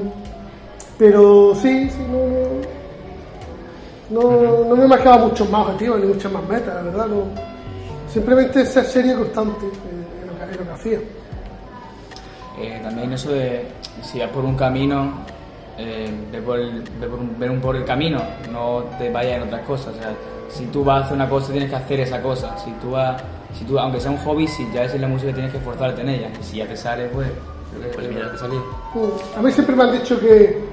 pero 1.01 1.56
sí, 1.56 1.89
sí, 1.89 1.98
no, 4.12 4.22
no, 4.22 4.65
no 4.65 4.75
me 4.75 4.88
marcaba 4.88 5.25
muchos 5.25 5.50
más 5.50 5.65
objetivos 5.65 6.00
ni 6.00 6.06
muchas 6.06 6.32
más 6.32 6.48
metas, 6.48 6.75
la 6.75 6.82
verdad. 6.84 7.08
No. 7.08 7.24
Simplemente 8.13 8.63
ser 8.65 8.86
serio 8.86 9.13
y 9.13 9.15
constante 9.15 9.65
en, 9.65 10.22
en 10.22 10.27
lo, 10.27 10.38
que, 10.38 10.44
en 10.44 10.60
lo 10.60 10.65
que 10.65 10.72
hacía. 10.72 11.00
Eh, 12.62 12.80
también 12.84 13.13
eso 13.13 13.32
de 13.32 13.65
si 14.03 14.20
vas 14.20 14.30
por 14.30 14.46
un 14.46 14.56
camino, 14.56 15.25
eh, 15.82 16.10
ve, 16.32 16.42
por 16.42 16.60
el, 16.60 16.82
ve, 17.00 17.08
por 17.08 17.20
un, 17.20 17.40
ve 17.40 17.50
un 17.50 17.60
por 17.60 17.76
el 17.76 17.86
camino, 17.86 18.22
no 18.52 18.84
te 18.98 19.10
vayas 19.10 19.38
en 19.38 19.44
otras 19.44 19.62
cosas. 19.62 19.96
O 19.96 20.02
sea, 20.02 20.14
si 20.50 20.66
tú 20.68 20.84
vas 20.84 21.02
a 21.02 21.06
hacer 21.06 21.16
una 21.16 21.30
cosa, 21.30 21.52
tienes 21.52 21.70
que 21.70 21.76
hacer 21.76 22.00
esa 22.02 22.22
cosa. 22.22 22.58
Si 22.58 22.72
tú 22.74 22.92
vas, 22.92 23.22
si 23.58 23.64
tú, 23.66 23.78
aunque 23.80 24.00
sea 24.00 24.12
un 24.12 24.18
hobby, 24.18 24.48
si 24.48 24.68
ya 24.74 24.84
es 24.84 24.94
en 24.94 25.02
la 25.02 25.08
música, 25.08 25.34
tienes 25.34 25.52
que 25.52 25.58
esforzarte 25.58 26.02
en 26.02 26.10
ella. 26.10 26.30
Y 26.40 26.44
si 26.44 26.58
ya 26.58 26.68
te 26.68 26.78
sale, 26.78 27.06
pues, 27.08 27.28
creo 27.72 27.90
que 27.92 27.96
Pues 27.98 28.08
mira. 28.10 28.32
te 28.32 28.38
salir. 28.38 28.60
Mm, 28.94 29.40
A 29.40 29.42
mí 29.42 29.52
siempre 29.52 29.76
me 29.76 29.84
han 29.84 29.92
dicho 29.94 30.20
que, 30.20 30.64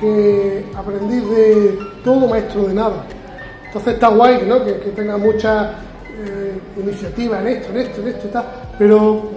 que 0.00 0.66
aprendí 0.76 1.20
de 1.20 1.78
todo 2.04 2.26
maestro 2.28 2.62
de 2.64 2.74
nada. 2.74 3.04
Entonces 3.66 3.94
está 3.94 4.08
guay 4.08 4.42
¿no? 4.46 4.64
que, 4.64 4.78
que 4.80 4.90
tenga 4.90 5.16
mucha 5.18 5.72
eh, 6.24 6.58
iniciativa 6.82 7.40
en 7.40 7.46
esto, 7.48 7.70
en 7.70 7.76
esto, 7.78 8.00
en 8.00 8.08
esto 8.08 8.26
y 8.26 8.30
tal. 8.30 8.44
Pero 8.78 9.30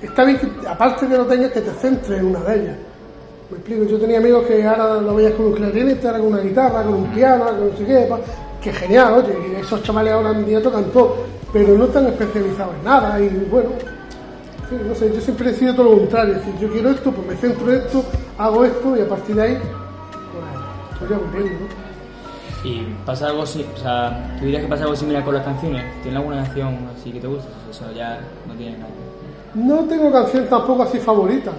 está 0.00 0.24
bien 0.24 0.38
que, 0.38 0.68
aparte 0.68 1.08
que 1.08 1.16
lo 1.16 1.26
tengas, 1.26 1.50
que 1.50 1.60
te 1.60 1.70
centres 1.72 2.20
en 2.20 2.26
una 2.26 2.40
de 2.40 2.54
ellas. 2.54 2.76
Me 3.50 3.56
explico, 3.56 3.84
yo 3.84 3.98
tenía 3.98 4.18
amigos 4.18 4.46
que 4.46 4.64
ahora 4.64 5.00
lo 5.00 5.14
veías 5.14 5.34
con 5.34 5.46
un 5.46 5.52
clarinete, 5.52 6.06
ahora 6.06 6.20
con 6.20 6.28
una 6.28 6.42
guitarra, 6.42 6.82
con 6.82 6.94
un 6.94 7.06
piano, 7.06 7.46
con 7.46 7.70
no 7.70 7.76
sé 7.76 7.84
qué, 7.84 8.08
que 8.62 8.72
genial, 8.72 9.14
oye, 9.14 9.60
esos 9.60 9.82
chavales 9.82 10.12
ahora 10.12 10.30
en 10.30 10.46
día 10.46 10.62
tocan 10.62 10.84
todo, 10.84 11.16
pero 11.52 11.76
no 11.76 11.84
están 11.84 12.06
especializados 12.06 12.74
en 12.76 12.84
nada 12.84 13.20
y 13.20 13.28
bueno, 13.50 13.70
Sí, 14.70 14.76
no 14.86 14.94
sé, 14.94 15.12
yo 15.12 15.20
siempre 15.20 15.50
he 15.50 15.54
sido 15.54 15.74
todo 15.74 15.90
lo 15.90 15.98
contrario, 15.98 16.36
es 16.36 16.46
decir, 16.46 16.60
yo 16.60 16.70
quiero 16.70 16.90
esto, 16.90 17.10
pues 17.10 17.26
me 17.26 17.34
centro 17.34 17.72
en 17.72 17.80
esto, 17.80 18.04
hago 18.38 18.64
esto 18.64 18.96
y 18.96 19.00
a 19.00 19.08
partir 19.08 19.34
de 19.34 19.42
ahí, 19.42 19.58
pues, 19.58 20.98
pues 21.00 21.10
ya 21.10 21.18
voy 21.18 21.42
viendo, 21.42 21.58
¿no? 21.58 21.80
Y 22.62 22.94
pasa 23.04 23.26
algo, 23.26 23.42
o 23.42 23.46
sea, 23.46 24.36
tú 24.38 24.44
dirías 24.44 24.62
que 24.62 24.68
pasa 24.68 24.84
algo 24.84 24.94
similar 24.94 25.24
con 25.24 25.34
las 25.34 25.44
canciones. 25.44 25.82
¿Tienes 26.02 26.20
alguna 26.20 26.44
canción 26.44 26.78
así 26.96 27.10
que 27.10 27.18
te 27.18 27.26
guste? 27.26 27.48
Eso 27.68 27.90
ya 27.90 28.20
no 28.46 28.54
tiene 28.54 28.78
nada. 28.78 28.90
No 29.54 29.78
tengo 29.86 30.12
canción 30.12 30.46
tampoco 30.46 30.84
así 30.84 30.98
favorita. 30.98 31.50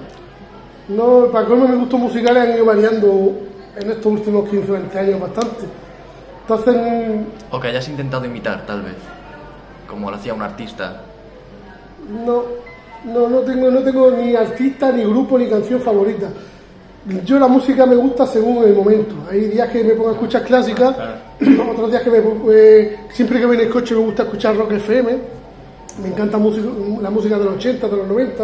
No, 0.96 1.28
para 1.32 1.46
colmo 1.48 1.68
mis 1.68 1.80
gustos 1.80 2.00
musicales 2.00 2.44
han 2.44 2.56
ido 2.56 2.66
variando 2.66 3.32
en 3.80 3.90
estos 3.92 4.06
últimos 4.06 4.50
15 4.50 4.70
o 4.72 4.74
20 4.74 5.00
años 5.00 5.20
bastante. 5.22 5.66
Entonces, 6.42 6.76
mm, 6.76 7.56
O 7.56 7.60
que 7.60 7.68
hayas 7.68 7.88
intentado 7.88 8.26
imitar, 8.26 8.66
tal 8.66 8.82
vez. 8.82 8.96
Como 9.88 10.10
lo 10.10 10.18
hacía 10.18 10.34
un 10.34 10.42
artista. 10.42 11.02
no, 12.26 12.44
no, 13.06 13.28
no 13.30 13.40
tengo, 13.40 13.72
no 13.72 13.80
tengo 13.82 14.12
ni 14.12 14.36
artista, 14.36 14.92
ni 14.92 15.04
grupo, 15.04 15.38
ni 15.38 15.48
canción 15.48 15.80
favorita. 15.82 16.28
Yo 17.26 17.40
la 17.40 17.48
música 17.48 17.86
me 17.88 17.96
gusta 17.96 18.28
según 18.28 18.64
el 18.64 18.76
momento. 18.76 19.16
Hay 19.30 19.48
días 19.48 19.70
que 19.70 19.84
me 19.84 19.94
pongo 19.96 20.10
a 20.10 20.14
escuchar 20.14 20.44
clásicas, 20.44 20.96
otros 21.72 21.90
días 21.90 22.04
que 22.04 22.12
me, 22.12 22.22
pongo- 22.22 22.52
eh, 22.54 23.00
siempre 23.12 23.40
que 23.40 23.46
voy 23.46 23.56
en 23.58 23.64
el 23.64 23.70
coche 23.70 23.96
me 23.96 24.02
gusta 24.02 24.24
escuchar 24.24 24.56
rock 24.56 24.74
FM. 24.74 25.18
Me 26.04 26.08
encanta 26.10 26.38
música- 26.38 26.70
la 27.02 27.10
música 27.10 27.40
de 27.40 27.46
los 27.46 27.56
80, 27.56 27.88
de 27.88 27.98
los 27.98 28.08
90. 28.08 28.44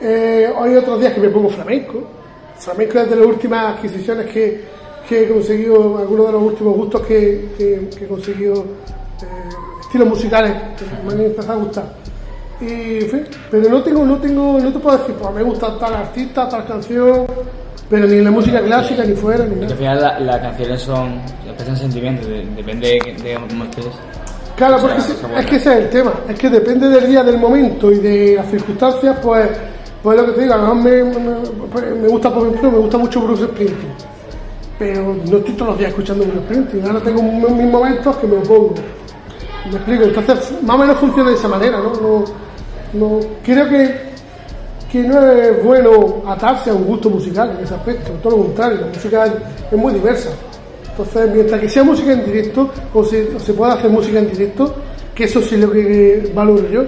Eh, 0.00 0.52
hay 0.58 0.74
otros 0.76 1.00
días 1.00 1.12
que 1.14 1.20
me 1.20 1.28
pongo 1.28 1.48
flamenco. 1.48 2.02
Flamenco 2.58 2.98
es 2.98 3.10
de 3.10 3.16
las 3.16 3.26
últimas 3.26 3.76
adquisiciones 3.76 4.26
que, 4.26 4.64
que 5.08 5.22
he 5.24 5.28
conseguido, 5.28 5.98
algunos 5.98 6.26
de 6.26 6.32
los 6.32 6.42
últimos 6.42 6.76
gustos 6.76 7.02
que, 7.02 7.48
que- 7.56 7.88
que 7.96 8.04
he 8.04 8.08
conseguido, 8.08 8.54
eh, 9.22 9.26
estilos 9.80 10.08
musicales 10.08 10.52
que 10.78 10.84
me 11.06 11.12
han 11.12 11.20
empezado 11.20 11.60
a 11.60 11.64
gustar. 11.64 11.94
Y, 12.60 12.98
en 13.04 13.10
fin, 13.10 13.24
pero 13.50 13.68
no 13.68 13.82
tengo, 13.82 14.04
no 14.04 14.16
tengo, 14.18 14.58
no 14.58 14.72
te 14.72 14.78
puedo 14.78 14.96
decir, 14.96 15.14
pues 15.16 15.34
me 15.34 15.42
gusta 15.42 15.78
tal 15.78 15.94
artista, 15.94 16.48
tal 16.48 16.66
canción, 16.66 17.26
pero 17.90 18.06
ni 18.06 18.14
en 18.14 18.24
la 18.24 18.30
música 18.30 18.60
clásica, 18.62 19.04
ni 19.04 19.14
fuera, 19.14 19.44
ni 19.44 19.50
Porque 19.56 19.64
al 19.64 19.68
nada. 19.68 19.76
final 19.76 20.00
la- 20.00 20.20
las 20.20 20.38
canciones 20.40 20.80
son, 20.80 21.20
expresan 21.46 21.76
sentimientos, 21.76 22.26
de- 22.26 22.46
depende 22.56 22.98
de, 23.04 23.22
de 23.22 23.34
cómo 23.48 23.64
estés. 23.64 23.86
Claro, 24.56 24.76
O 24.76 24.78
sea, 24.78 24.88
porque 24.88 25.02
es, 25.02 25.10
es 25.44 25.46
que 25.50 25.56
ese 25.56 25.70
es 25.72 25.76
el 25.84 25.90
tema, 25.90 26.14
es 26.26 26.38
que 26.38 26.48
depende 26.48 26.88
del 26.88 27.06
día, 27.06 27.22
del 27.22 27.38
momento 27.38 27.92
y 27.92 27.98
de 27.98 28.34
las 28.36 28.50
circunstancias, 28.50 29.18
pues, 29.22 29.48
pues 30.06 30.18
lo 30.20 30.26
que 30.26 30.32
te 30.34 30.40
digo, 30.42 30.54
a 30.54 30.58
lo 30.58 30.74
mejor 30.76 31.96
me, 32.00 32.06
gusta, 32.06 32.32
por 32.32 32.46
ejemplo, 32.46 32.70
me 32.70 32.78
gusta 32.78 32.96
mucho 32.96 33.20
Bruce 33.22 33.42
Springsteen, 33.42 33.92
pero 34.78 35.16
no 35.28 35.38
estoy 35.38 35.54
todos 35.54 35.70
los 35.70 35.78
días 35.78 35.90
escuchando 35.90 36.22
Bruce 36.22 36.42
Springsteen, 36.44 36.86
ahora 36.86 37.00
tengo 37.00 37.22
mis 37.24 37.72
momentos 37.72 38.16
que 38.18 38.26
me 38.28 38.36
lo 38.36 38.42
pongo, 38.44 38.74
me 39.68 39.74
explico, 39.74 40.04
entonces 40.04 40.62
más 40.62 40.76
o 40.76 40.78
menos 40.78 40.96
funciona 40.98 41.30
de 41.30 41.34
esa 41.34 41.48
manera, 41.48 41.80
¿no? 41.80 42.24
no, 42.92 43.20
creo 43.42 43.68
que, 43.68 43.96
que 44.92 45.02
no 45.02 45.28
es 45.32 45.64
bueno 45.64 46.22
atarse 46.24 46.70
a 46.70 46.74
un 46.74 46.84
gusto 46.84 47.10
musical 47.10 47.56
en 47.58 47.64
ese 47.64 47.74
aspecto, 47.74 48.12
todo 48.22 48.36
lo 48.36 48.42
contrario, 48.44 48.82
la 48.82 48.86
música 48.86 49.26
es 49.72 49.76
muy 49.76 49.92
diversa. 49.92 50.30
Entonces, 50.88 51.34
mientras 51.34 51.60
que 51.60 51.68
sea 51.68 51.82
música 51.82 52.12
en 52.12 52.24
directo, 52.24 52.70
o 52.94 53.02
se, 53.02 53.34
o 53.34 53.40
se 53.40 53.52
pueda 53.54 53.72
hacer 53.72 53.90
música 53.90 54.20
en 54.20 54.30
directo, 54.30 54.72
que 55.16 55.24
eso 55.24 55.42
sí 55.42 55.56
es 55.56 55.62
lo 55.62 55.72
que 55.72 56.30
valoro 56.32 56.68
yo, 56.70 56.84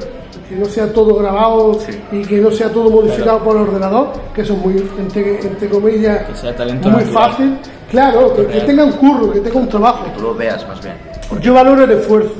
que 0.48 0.56
no 0.56 0.64
sea 0.66 0.92
todo 0.92 1.14
grabado 1.16 1.74
Sí. 1.80 1.98
y 2.12 2.22
que 2.22 2.36
no 2.38 2.50
sea 2.50 2.68
todo 2.70 2.88
modificado 2.90 3.38
por 3.40 3.56
ordenador, 3.56 4.12
que 4.34 4.42
eso 4.42 4.54
es 4.54 4.58
muy, 4.60 4.76
entre, 4.98 5.40
entre 5.40 5.68
comillas, 5.68 6.24
Que 6.26 6.34
sea 6.36 6.56
talento 6.56 6.88
muy 6.88 7.02
natural. 7.02 7.30
fácil. 7.30 7.58
Claro, 7.90 8.34
que, 8.34 8.46
que 8.46 8.60
tenga 8.60 8.84
un 8.84 8.92
curro, 8.92 9.32
que 9.32 9.40
tenga 9.40 9.58
un 9.60 9.68
trabajo. 9.68 10.04
Tú 10.16 10.22
lo 10.22 10.34
veas 10.34 10.66
más 10.68 10.80
bien. 10.82 10.94
Yo 11.40 11.54
valoro 11.54 11.84
el 11.84 11.90
esfuerzo. 11.92 12.32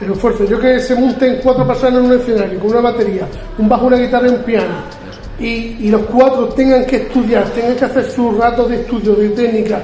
El 0.00 0.12
esfuerzo. 0.12 0.44
Yo 0.44 0.60
que 0.60 0.78
se 0.80 0.94
monten 0.94 1.40
cuatro 1.42 1.66
personas 1.66 2.00
en 2.00 2.06
un 2.06 2.12
escenario 2.18 2.58
con 2.60 2.70
una 2.70 2.80
batería, 2.80 3.26
un 3.58 3.68
bajo, 3.68 3.86
una 3.86 3.96
guitarra 3.96 4.26
y 4.28 4.30
un 4.30 4.42
piano. 4.42 4.74
Y, 5.40 5.44
y 5.46 5.88
los 5.90 6.02
cuatro 6.02 6.46
tengan 6.48 6.84
que 6.84 6.96
estudiar, 6.96 7.44
tengan 7.50 7.76
que 7.76 7.84
hacer 7.84 8.04
sus 8.10 8.36
ratos 8.36 8.68
de 8.70 8.76
estudio, 8.80 9.14
de 9.14 9.28
técnica 9.30 9.80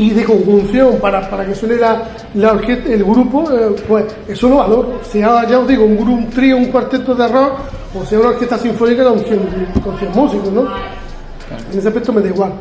y 0.00 0.10
de 0.10 0.24
conjunción 0.24 0.96
para, 1.00 1.28
para 1.28 1.44
que 1.44 1.54
suene 1.54 1.76
la, 1.76 2.02
la 2.34 2.52
orquesta, 2.52 2.92
el 2.92 3.02
grupo, 3.04 3.50
eh, 3.50 3.74
pues 3.88 4.04
eso 4.28 4.48
lo 4.48 4.56
valoro. 4.58 5.00
Sea, 5.10 5.46
ya 5.48 5.58
os 5.58 5.66
digo, 5.66 5.84
un, 5.84 5.96
grupo, 5.96 6.12
un 6.12 6.30
trío, 6.30 6.56
un 6.56 6.66
cuarteto 6.66 7.14
de 7.14 7.26
rock, 7.26 7.52
o 8.00 8.04
sea 8.06 8.20
una 8.20 8.28
orquesta 8.28 8.56
sinfónica 8.58 9.04
con 9.04 9.18
100, 9.18 9.40
con 9.82 9.98
100 9.98 10.12
músicos, 10.12 10.52
¿no? 10.52 10.62
En 11.72 11.78
ese 11.78 11.88
aspecto 11.88 12.12
me 12.12 12.20
da 12.20 12.28
igual. 12.28 12.52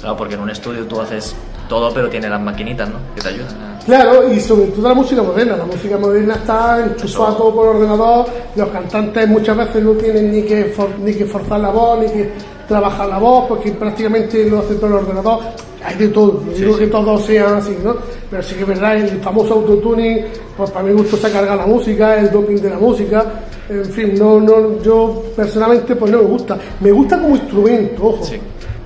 Claro, 0.00 0.16
porque 0.16 0.34
en 0.34 0.40
un 0.40 0.50
estudio 0.50 0.84
tú 0.86 1.00
haces 1.00 1.34
todo, 1.68 1.92
pero 1.92 2.08
tiene 2.08 2.28
las 2.28 2.40
maquinitas, 2.40 2.88
¿no? 2.88 2.96
Que 3.14 3.20
te 3.22 3.28
ayudan. 3.28 3.76
Claro, 3.86 4.32
y 4.32 4.40
sobre 4.40 4.66
todo 4.66 4.88
la 4.88 4.94
música 4.94 5.22
moderna. 5.22 5.56
La 5.56 5.64
música 5.64 5.96
moderna 5.96 6.34
está 6.34 6.84
enchufada 6.84 7.36
todo 7.36 7.54
por 7.54 7.66
ordenador. 7.76 8.26
Los 8.56 8.68
cantantes 8.70 9.28
muchas 9.28 9.56
veces 9.56 9.82
no 9.84 9.92
tienen 9.92 10.32
ni 10.32 10.42
que, 10.42 10.64
for- 10.66 10.98
ni 10.98 11.14
que 11.14 11.24
forzar 11.26 11.60
la 11.60 11.70
voz, 11.70 12.00
ni 12.00 12.06
que 12.08 12.30
trabajar 12.66 13.08
la 13.08 13.18
voz, 13.18 13.44
porque 13.48 13.70
prácticamente 13.72 14.48
lo 14.50 14.58
hace 14.60 14.74
todo 14.74 14.86
el 14.88 14.92
ordenador. 14.94 15.38
Hay 15.86 15.94
de 15.96 16.08
todo. 16.08 16.42
No 16.44 16.52
digo 16.52 16.76
que 16.76 16.86
todos 16.88 17.22
sean 17.24 17.54
así, 17.54 17.76
¿no? 17.84 17.94
Pero 18.30 18.42
sí 18.42 18.54
que 18.56 18.62
es 18.62 18.66
verdad, 18.68 18.96
el 18.96 19.08
famoso 19.20 19.54
autotuning, 19.54 20.24
pues 20.56 20.70
para 20.70 20.84
mi 20.86 20.92
gusto 20.92 21.16
se 21.16 21.30
carga 21.30 21.54
la 21.54 21.66
música, 21.66 22.16
el 22.18 22.30
doping 22.30 22.56
de 22.56 22.70
la 22.70 22.78
música. 22.78 23.24
En 23.68 23.84
fin, 23.84 24.14
no, 24.18 24.40
no, 24.40 24.80
yo 24.82 25.22
personalmente 25.36 25.94
pues 25.96 26.10
no 26.10 26.18
me 26.18 26.24
gusta. 26.24 26.58
Me 26.80 26.90
gusta 26.90 27.20
como 27.20 27.36
instrumento, 27.36 28.04
ojo. 28.06 28.24
Sí. 28.24 28.36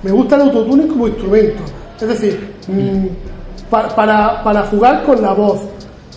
Me 0.03 0.11
gusta 0.11 0.35
el 0.35 0.41
autotuning 0.43 0.87
como 0.87 1.07
instrumento. 1.07 1.63
Es 1.99 2.07
decir, 2.07 2.39
mm, 2.67 3.05
pa- 3.69 3.89
para, 3.95 4.43
para 4.43 4.63
jugar 4.63 5.03
con 5.03 5.21
la 5.21 5.33
voz. 5.33 5.59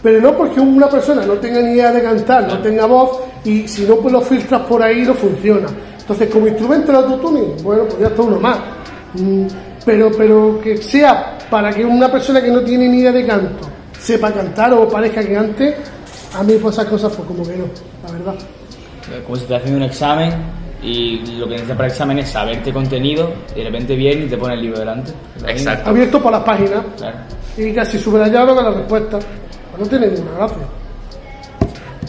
Pero 0.03 0.21
no 0.21 0.37
porque 0.37 0.61
una 0.61 0.89
persona 0.89 1.25
no 1.25 1.33
tenga 1.35 1.61
ni 1.63 1.73
idea 1.73 1.91
de 1.93 2.03
cantar, 2.03 2.47
no 2.47 2.59
tenga 2.59 2.85
voz, 2.85 3.21
y 3.43 3.67
si 3.67 3.85
no, 3.87 3.97
pues 3.97 4.13
lo 4.13 4.21
filtras 4.21 4.61
por 4.63 4.83
ahí 4.83 5.03
no 5.03 5.15
funciona. 5.15 5.67
Entonces, 5.99 6.29
como 6.31 6.47
instrumento 6.47 6.91
el 6.91 6.97
autotuning, 6.99 7.55
bueno, 7.63 7.85
pues 7.85 7.99
ya 8.01 8.07
está 8.09 8.21
uno 8.21 8.39
más. 8.39 8.59
Pero, 9.85 10.11
pero 10.17 10.61
que 10.63 10.77
sea 10.79 11.37
para 11.51 11.71
que 11.73 11.85
una 11.85 12.11
persona 12.11 12.41
que 12.43 12.51
no 12.51 12.61
tiene 12.63 12.89
ni 12.89 12.99
idea 12.99 13.13
de 13.13 13.27
canto 13.27 13.69
sepa 13.99 14.33
cantar 14.33 14.73
o 14.73 14.89
parezca 14.89 15.21
que 15.23 15.35
cante, 15.35 15.77
a 16.35 16.43
mí 16.43 16.55
pues 16.61 16.75
esas 16.75 16.87
cosas 16.87 17.13
pues 17.15 17.27
como 17.29 17.43
que 17.47 17.57
no, 17.57 17.65
la 18.07 18.13
verdad. 18.13 18.35
Como 19.25 19.37
si 19.37 19.45
te 19.45 19.55
haciendo 19.57 19.79
un 19.79 19.85
examen 19.85 20.33
y 20.83 21.19
lo 21.39 21.45
que 21.47 21.53
necesitas 21.53 21.77
para 21.77 21.87
el 21.87 21.93
examen 21.93 22.19
es 22.19 22.29
saberte 22.31 22.73
contenido 22.73 23.33
y 23.55 23.59
de 23.59 23.65
repente 23.65 23.95
viene 23.95 24.25
y 24.25 24.29
te 24.29 24.37
pone 24.39 24.55
el 24.55 24.63
libro 24.63 24.79
delante. 24.79 25.13
Exacto. 25.47 25.91
Abierto 25.91 26.23
por 26.23 26.33
las 26.33 26.43
páginas 26.43 26.83
Claro. 26.97 27.17
y 27.57 27.73
casi 27.73 27.99
subrayado 27.99 28.55
con 28.55 28.65
la 28.65 28.71
respuesta. 28.71 29.19
Pues 29.19 29.83
no 29.83 29.87
tiene 29.87 30.07
ninguna 30.15 30.33
gracia. 30.39 30.59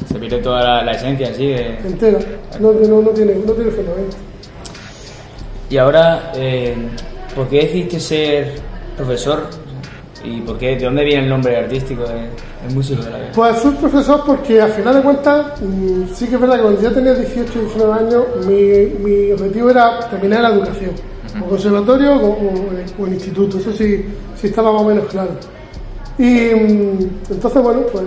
Se 0.08 0.16
pierde 0.20 0.38
toda 0.40 0.62
la, 0.64 0.84
la 0.84 0.92
esencia 0.94 1.28
en 1.30 1.36
sí. 1.36 1.48
de- 1.48 1.78
entera. 1.86 2.20
No, 2.60 2.72
no, 2.72 3.02
no 3.02 3.10
tiene, 3.10 3.36
no 3.46 3.52
tiene 3.54 3.72
fundamento. 3.72 4.16
Y 5.70 5.78
ahora, 5.78 6.32
eh, 6.36 6.76
¿por 7.36 7.48
qué 7.48 7.62
decidiste 7.62 8.00
ser 8.00 8.54
profesor? 8.98 9.44
¿Y 10.24 10.42
por 10.42 10.58
qué, 10.58 10.76
de 10.76 10.86
dónde 10.86 11.04
viene 11.04 11.24
el 11.24 11.30
nombre 11.30 11.56
artístico 11.56 12.04
de, 12.04 12.14
del 12.16 12.74
músico 12.74 13.04
de 13.04 13.12
la 13.12 13.18
vida? 13.18 13.32
Pues 13.36 13.58
soy 13.60 13.74
profesor 13.76 14.24
porque 14.26 14.60
al 14.60 14.72
final 14.72 14.96
de 14.96 15.02
cuentas, 15.02 15.62
mm, 15.62 16.04
sí 16.16 16.26
que 16.28 16.36
es 16.36 16.42
verdad 16.42 16.56
que 16.56 16.62
cuando 16.64 16.82
yo 16.82 16.92
tenía 16.92 17.14
18 17.14 17.52
y 17.54 17.60
19 17.62 17.94
años, 17.94 18.24
mi, 18.48 19.04
mi 19.08 19.32
objetivo 19.34 19.70
era 19.70 20.00
terminar 20.10 20.42
la 20.42 20.50
educación, 20.50 20.92
o 21.40 21.46
conservatorio 21.50 22.14
o, 22.16 22.28
o- 22.30 23.04
o 23.04 23.06
en 23.08 23.14
instituto, 23.14 23.60
eso 23.60 23.72
sí, 23.74 24.04
sí 24.36 24.48
estaba 24.48 24.72
más 24.72 24.82
o 24.82 24.86
menos 24.86 25.06
claro. 25.06 25.32
Y 26.18 26.24
mm, 26.24 27.10
entonces, 27.30 27.62
bueno, 27.62 27.82
pues 27.92 28.06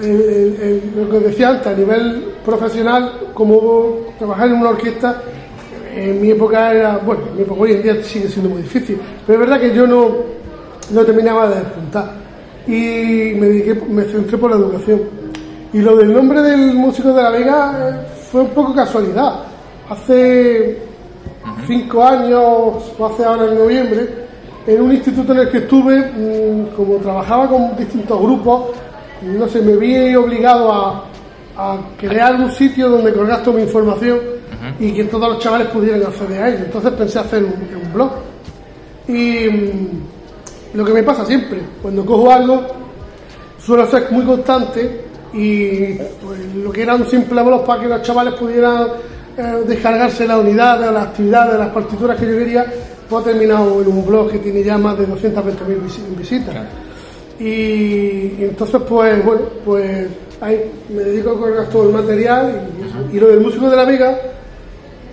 el- 0.00 0.08
el- 0.10 0.60
el- 0.62 0.92
lo 1.04 1.10
que 1.10 1.18
decía 1.26 1.50
antes, 1.50 1.66
a 1.66 1.74
nivel 1.74 2.28
profesional, 2.46 3.12
como 3.34 3.96
trabajar 4.18 4.46
en 4.48 4.54
una 4.54 4.70
orquesta, 4.70 5.20
en 5.98 6.20
mi 6.20 6.30
época 6.30 6.72
era, 6.72 6.98
bueno, 6.98 7.22
hoy 7.58 7.72
en 7.72 7.82
día 7.82 8.02
sigue 8.02 8.28
siendo 8.28 8.50
muy 8.50 8.62
difícil, 8.62 9.00
pero 9.26 9.42
es 9.42 9.48
verdad 9.48 9.60
que 9.60 9.74
yo 9.74 9.86
no, 9.86 10.10
no 10.92 11.04
terminaba 11.04 11.48
de 11.48 11.56
despuntar 11.56 12.12
y 12.66 13.34
me 13.34 13.46
dediqué, 13.48 13.74
me 13.74 14.04
centré 14.04 14.38
por 14.38 14.50
la 14.50 14.56
educación. 14.58 15.00
Y 15.72 15.80
lo 15.80 15.96
del 15.96 16.12
nombre 16.12 16.40
del 16.40 16.74
músico 16.74 17.12
de 17.12 17.22
la 17.22 17.30
Vega 17.30 17.90
eh, 17.90 18.06
fue 18.30 18.42
un 18.42 18.48
poco 18.50 18.74
casualidad. 18.74 19.40
Hace 19.88 20.78
cinco 21.66 22.04
años, 22.04 22.92
o 22.98 23.06
hace 23.06 23.24
ahora 23.24 23.46
en 23.46 23.58
noviembre, 23.58 24.08
en 24.66 24.82
un 24.82 24.92
instituto 24.92 25.32
en 25.32 25.38
el 25.40 25.50
que 25.50 25.58
estuve, 25.58 25.96
mm, 25.98 26.76
como 26.76 26.96
trabajaba 26.96 27.48
con 27.48 27.76
distintos 27.76 28.20
grupos, 28.20 28.66
no 29.22 29.48
sé, 29.48 29.60
me 29.62 29.76
vi 29.76 30.14
obligado 30.14 30.72
a, 30.72 31.04
a 31.56 31.78
crear 31.98 32.36
un 32.36 32.52
sitio 32.52 32.88
donde 32.88 33.12
colgar 33.12 33.42
toda 33.42 33.56
mi 33.56 33.62
información 33.62 34.37
y 34.80 34.92
que 34.92 35.04
todos 35.04 35.28
los 35.28 35.38
chavales 35.38 35.68
pudieran 35.68 36.02
acceder 36.02 36.42
a 36.42 36.48
ello. 36.48 36.58
Entonces 36.66 36.92
pensé 36.92 37.18
hacer 37.18 37.42
un, 37.44 37.52
un 37.86 37.92
blog. 37.92 38.10
Y 39.08 39.48
mm, 39.48 40.76
lo 40.76 40.84
que 40.84 40.92
me 40.92 41.02
pasa 41.02 41.24
siempre, 41.24 41.60
cuando 41.82 42.04
cojo 42.04 42.30
algo, 42.32 42.62
suelo 43.58 43.86
ser 43.90 44.06
muy 44.10 44.24
constante 44.24 45.02
y 45.32 45.94
pues, 45.94 46.40
lo 46.62 46.70
que 46.72 46.82
era 46.82 46.94
un 46.94 47.06
simple 47.06 47.42
blog 47.42 47.64
para 47.64 47.82
que 47.82 47.88
los 47.88 48.02
chavales 48.02 48.34
pudieran 48.34 48.86
eh, 49.36 49.42
descargarse 49.66 50.26
la 50.26 50.38
unidad, 50.38 50.78
de 50.80 50.90
las 50.92 51.06
actividades, 51.08 51.58
las 51.58 51.68
partituras 51.68 52.18
que 52.18 52.26
yo 52.30 52.36
quería, 52.38 52.66
pues 53.08 53.22
ha 53.22 53.28
terminado 53.28 53.80
en 53.80 53.88
un 53.88 54.06
blog 54.06 54.30
que 54.30 54.38
tiene 54.38 54.62
ya 54.62 54.76
más 54.78 54.98
de 54.98 55.06
220.000 55.06 55.80
visi- 55.86 56.16
visitas. 56.18 56.54
Y, 57.38 57.44
y 57.44 58.36
entonces, 58.40 58.80
pues 58.88 59.24
bueno, 59.24 59.42
pues 59.64 60.08
ahí 60.40 60.60
me 60.90 61.02
dedico 61.04 61.30
a 61.30 61.38
colgar 61.38 61.66
todo 61.68 61.84
el 61.88 61.94
material 61.94 62.68
y. 63.12 63.16
Y 63.16 63.20
lo 63.20 63.28
del 63.28 63.40
músico 63.40 63.70
de 63.70 63.76
la 63.76 63.84
Vega, 63.84 64.18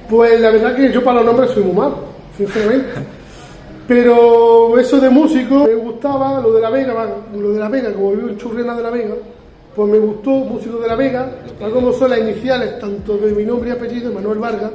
pues 0.09 0.39
la 0.39 0.51
verdad 0.51 0.75
que 0.75 0.91
yo 0.91 1.03
para 1.03 1.17
los 1.17 1.25
nombres 1.25 1.51
soy 1.51 1.63
muy 1.63 1.73
malo, 1.73 1.95
sinceramente. 2.37 2.89
Pero 3.87 4.79
eso 4.79 4.99
de 4.99 5.09
músico 5.09 5.65
me 5.65 5.75
gustaba, 5.75 6.41
lo 6.41 6.53
de 6.53 6.61
la 6.61 6.69
Vega, 6.69 7.07
lo 7.37 7.51
de 7.51 7.59
la 7.59 7.69
Vega, 7.69 7.93
como 7.93 8.11
vivo 8.11 8.29
en 8.29 8.37
Churrena 8.37 8.75
de 8.75 8.83
la 8.83 8.89
Vega, 8.89 9.15
pues 9.75 9.89
me 9.89 9.99
gustó 9.99 10.31
músico 10.31 10.77
de 10.79 10.87
la 10.87 10.95
Vega, 10.95 11.29
tal 11.59 11.71
como 11.71 11.93
son 11.93 12.09
las 12.09 12.19
iniciales 12.19 12.79
tanto 12.79 13.17
de 13.17 13.31
mi 13.31 13.45
nombre 13.45 13.69
y 13.69 13.71
apellido, 13.73 14.11
Manuel 14.11 14.39
Vargas, 14.39 14.71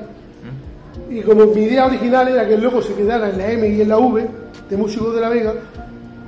y 1.09 1.23
como 1.23 1.47
mi 1.47 1.63
idea 1.63 1.87
original 1.87 2.29
era 2.29 2.47
que 2.47 2.55
el 2.55 2.61
logo 2.61 2.81
se 2.81 2.95
quedara 2.95 3.31
en 3.31 3.39
la 3.39 3.51
M 3.51 3.69
y 3.69 3.81
en 3.81 3.89
la 3.89 3.99
V 3.99 4.29
de 4.69 4.77
músico 4.77 5.11
de 5.11 5.21
la 5.21 5.29
Vega, 5.29 5.55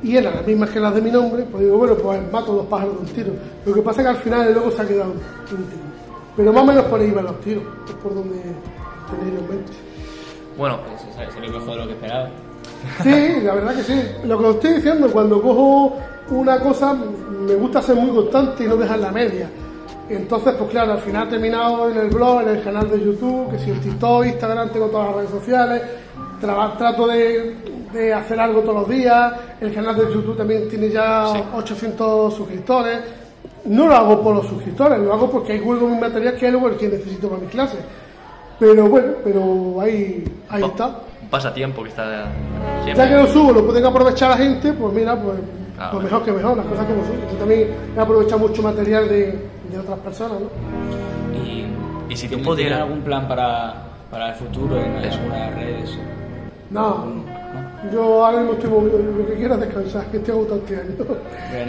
y 0.03 0.17
eran 0.17 0.35
las 0.35 0.45
mismas 0.45 0.71
que 0.71 0.81
las 0.81 0.93
de 0.93 1.01
mi 1.01 1.13
nombre, 1.13 1.45
pues 1.49 1.63
digo, 1.63 1.79
bueno, 1.79 1.95
pues 1.95 2.21
mato 2.33 2.53
dos 2.53 2.67
pájaros 2.67 2.95
de 2.95 3.01
un 3.01 3.07
tiro. 3.07 3.33
Lo 3.65 3.73
que 3.73 3.83
pasa 3.83 4.01
es 4.01 4.07
que 4.07 4.11
al 4.11 4.17
final 4.17 4.49
el 4.49 4.55
logo 4.55 4.73
se 4.73 4.83
ha 4.83 4.89
quedado 4.89 5.13
íntegro. 5.13 5.93
Pero 6.37 6.53
más 6.53 6.63
o 6.65 6.67
menos 6.67 6.85
por 6.87 6.99
ahí 6.99 7.11
van 7.13 7.27
los 7.27 7.41
tiros, 7.43 7.63
es 7.87 7.95
por 8.03 8.13
donde 8.13 8.41
tenéis 9.17 9.39
en 9.39 9.49
mente. 9.49 9.73
Bueno, 10.57 10.79
sale- 11.15 11.31
salió 11.33 11.51
mejor 11.51 11.71
de 11.71 11.77
lo 11.77 11.87
que 11.87 11.93
esperaba. 11.93 12.29
Sí, 13.03 13.41
la 13.43 13.55
verdad 13.55 13.75
que 13.77 13.83
sí. 13.83 14.03
Lo 14.25 14.39
que 14.39 14.45
os 14.45 14.55
estoy 14.57 14.73
diciendo, 14.75 15.09
cuando 15.13 15.41
cojo 15.41 15.97
una 16.31 16.59
cosa, 16.61 16.95
me 16.95 17.55
gusta 17.55 17.81
ser 17.83 17.97
muy 17.97 18.11
constante 18.15 18.65
y 18.65 18.67
no 18.67 18.77
dejar 18.77 18.99
la 18.99 19.11
media. 19.13 19.49
Entonces, 20.09 20.55
pues 20.59 20.71
claro, 20.71 20.93
al 20.93 20.99
final 20.99 21.27
he 21.29 21.31
terminado 21.31 21.89
en 21.91 21.97
el 21.97 22.09
blog, 22.09 22.43
en 22.43 22.49
el 22.49 22.63
canal 22.63 22.91
de 22.91 23.01
YouTube, 23.01 23.51
que 23.51 23.59
si 23.59 23.71
el 23.71 23.81
TikTok, 23.81 24.27
Instagram, 24.27 24.71
tengo 24.71 24.87
todas 24.87 25.07
las 25.09 25.17
redes 25.17 25.31
sociales, 25.31 25.83
Traba- 26.41 26.77
trato 26.77 27.07
de, 27.07 27.55
de 27.93 28.13
hacer 28.13 28.41
algo 28.41 28.63
todos 28.63 28.75
los 28.81 28.89
días, 28.89 29.33
el 29.61 29.73
canal 29.73 29.95
de 29.95 30.13
YouTube 30.13 30.37
también 30.37 30.69
tiene 30.69 30.91
ya 30.91 31.29
800 31.55 32.35
suscriptores. 32.35 32.99
No 33.67 33.87
lo 33.87 33.95
hago 33.95 34.21
por 34.21 34.35
los 34.35 34.47
suscriptores, 34.49 34.99
lo 34.99 35.13
hago 35.15 35.31
porque 35.31 35.53
ahí 35.53 35.61
juego 35.61 35.87
mi 35.87 36.01
material 36.01 36.35
que 36.35 36.49
es 36.49 36.53
el 36.53 36.77
que 36.77 36.89
necesito 36.89 37.29
para 37.29 37.41
mis 37.43 37.51
clases. 37.51 37.79
Pero 38.59 38.89
bueno, 38.89 39.09
pero 39.25 39.81
ahí, 39.81 40.25
ahí 40.49 40.63
está. 40.63 40.87
un 41.23 41.29
pasatiempo 41.31 41.83
que 41.83 41.89
está 41.89 42.05
Ya 42.05 42.85
siempre. 42.85 43.09
que 43.09 43.15
lo 43.17 43.27
subo, 43.27 43.53
lo 43.53 43.67
pueden 43.67 43.85
aprovechar 43.87 44.31
la 44.31 44.37
gente, 44.37 44.73
pues 44.73 44.93
mira, 44.95 45.17
pues, 45.21 45.37
Ah, 45.79 45.89
pues 45.91 46.03
bueno. 46.03 46.05
mejor 46.05 46.25
que 46.25 46.33
mejor, 46.33 46.57
las 46.59 46.67
cosas 46.67 46.87
como 46.87 47.03
son. 47.05 47.15
Yo 47.33 47.39
también 47.39 47.69
he 47.97 48.01
aprovechado 48.01 48.39
mucho 48.39 48.63
material 48.63 49.09
de, 49.09 49.23
de 49.71 49.79
otras 49.79 49.99
personas, 50.01 50.39
¿no? 50.41 51.43
Y, 51.45 51.67
y 52.13 52.17
si 52.17 52.27
tú 52.27 52.35
¿Tienes 52.35 52.47
pudieras. 52.47 52.81
algún 52.83 53.01
plan 53.01 53.27
para, 53.27 53.75
para 54.11 54.29
el 54.29 54.35
futuro 54.37 54.77
en 54.79 54.97
algunas 54.97 55.55
redes? 55.57 55.99
No, 56.71 57.05
yo 57.93 58.25
ahora 58.25 58.39
mismo 58.39 58.53
estoy 58.53 58.71
movido, 58.71 58.99
lo 58.99 59.27
que 59.27 59.35
quiero 59.35 59.55
es 59.55 59.61
descansar, 59.61 60.07
que 60.07 60.19
estoy 60.19 60.35
agotado 60.35 60.61
este 60.61 60.77
año. 60.77 60.93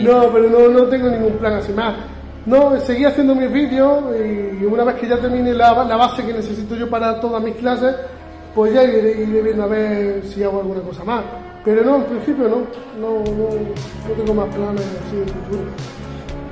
No, 0.04 0.30
pero 0.32 0.50
no, 0.50 0.68
no 0.70 0.84
tengo 0.90 1.10
ningún 1.10 1.34
plan 1.34 1.54
así 1.54 1.72
más. 1.74 1.96
No, 2.46 2.78
seguí 2.82 3.06
haciendo 3.06 3.36
mis 3.36 3.52
vídeos 3.52 4.04
y 4.18 4.66
una 4.66 4.84
vez 4.84 4.96
que 4.96 5.08
ya 5.08 5.18
termine 5.18 5.54
la, 5.54 5.84
la 5.86 5.96
base 5.96 6.26
que 6.26 6.34
necesito 6.34 6.76
yo 6.76 6.90
para 6.90 7.20
todas 7.20 7.42
mis 7.42 7.56
clases, 7.56 7.96
pues 8.54 8.74
ya 8.74 8.84
iré, 8.84 9.24
iré 9.24 9.42
viendo 9.42 9.64
a 9.64 9.68
ver 9.68 10.24
si 10.26 10.44
hago 10.44 10.60
alguna 10.60 10.82
cosa 10.82 11.04
más. 11.04 11.24
Pero 11.64 11.84
no, 11.84 11.96
en 11.98 12.04
principio 12.04 12.50
no, 12.50 12.58
no, 13.00 13.24
no, 13.24 13.50
no 14.08 14.14
tengo 14.18 14.34
más 14.34 14.54
planes 14.54 14.86
así 15.08 15.16
de 15.16 15.26
futuro. 15.26 15.64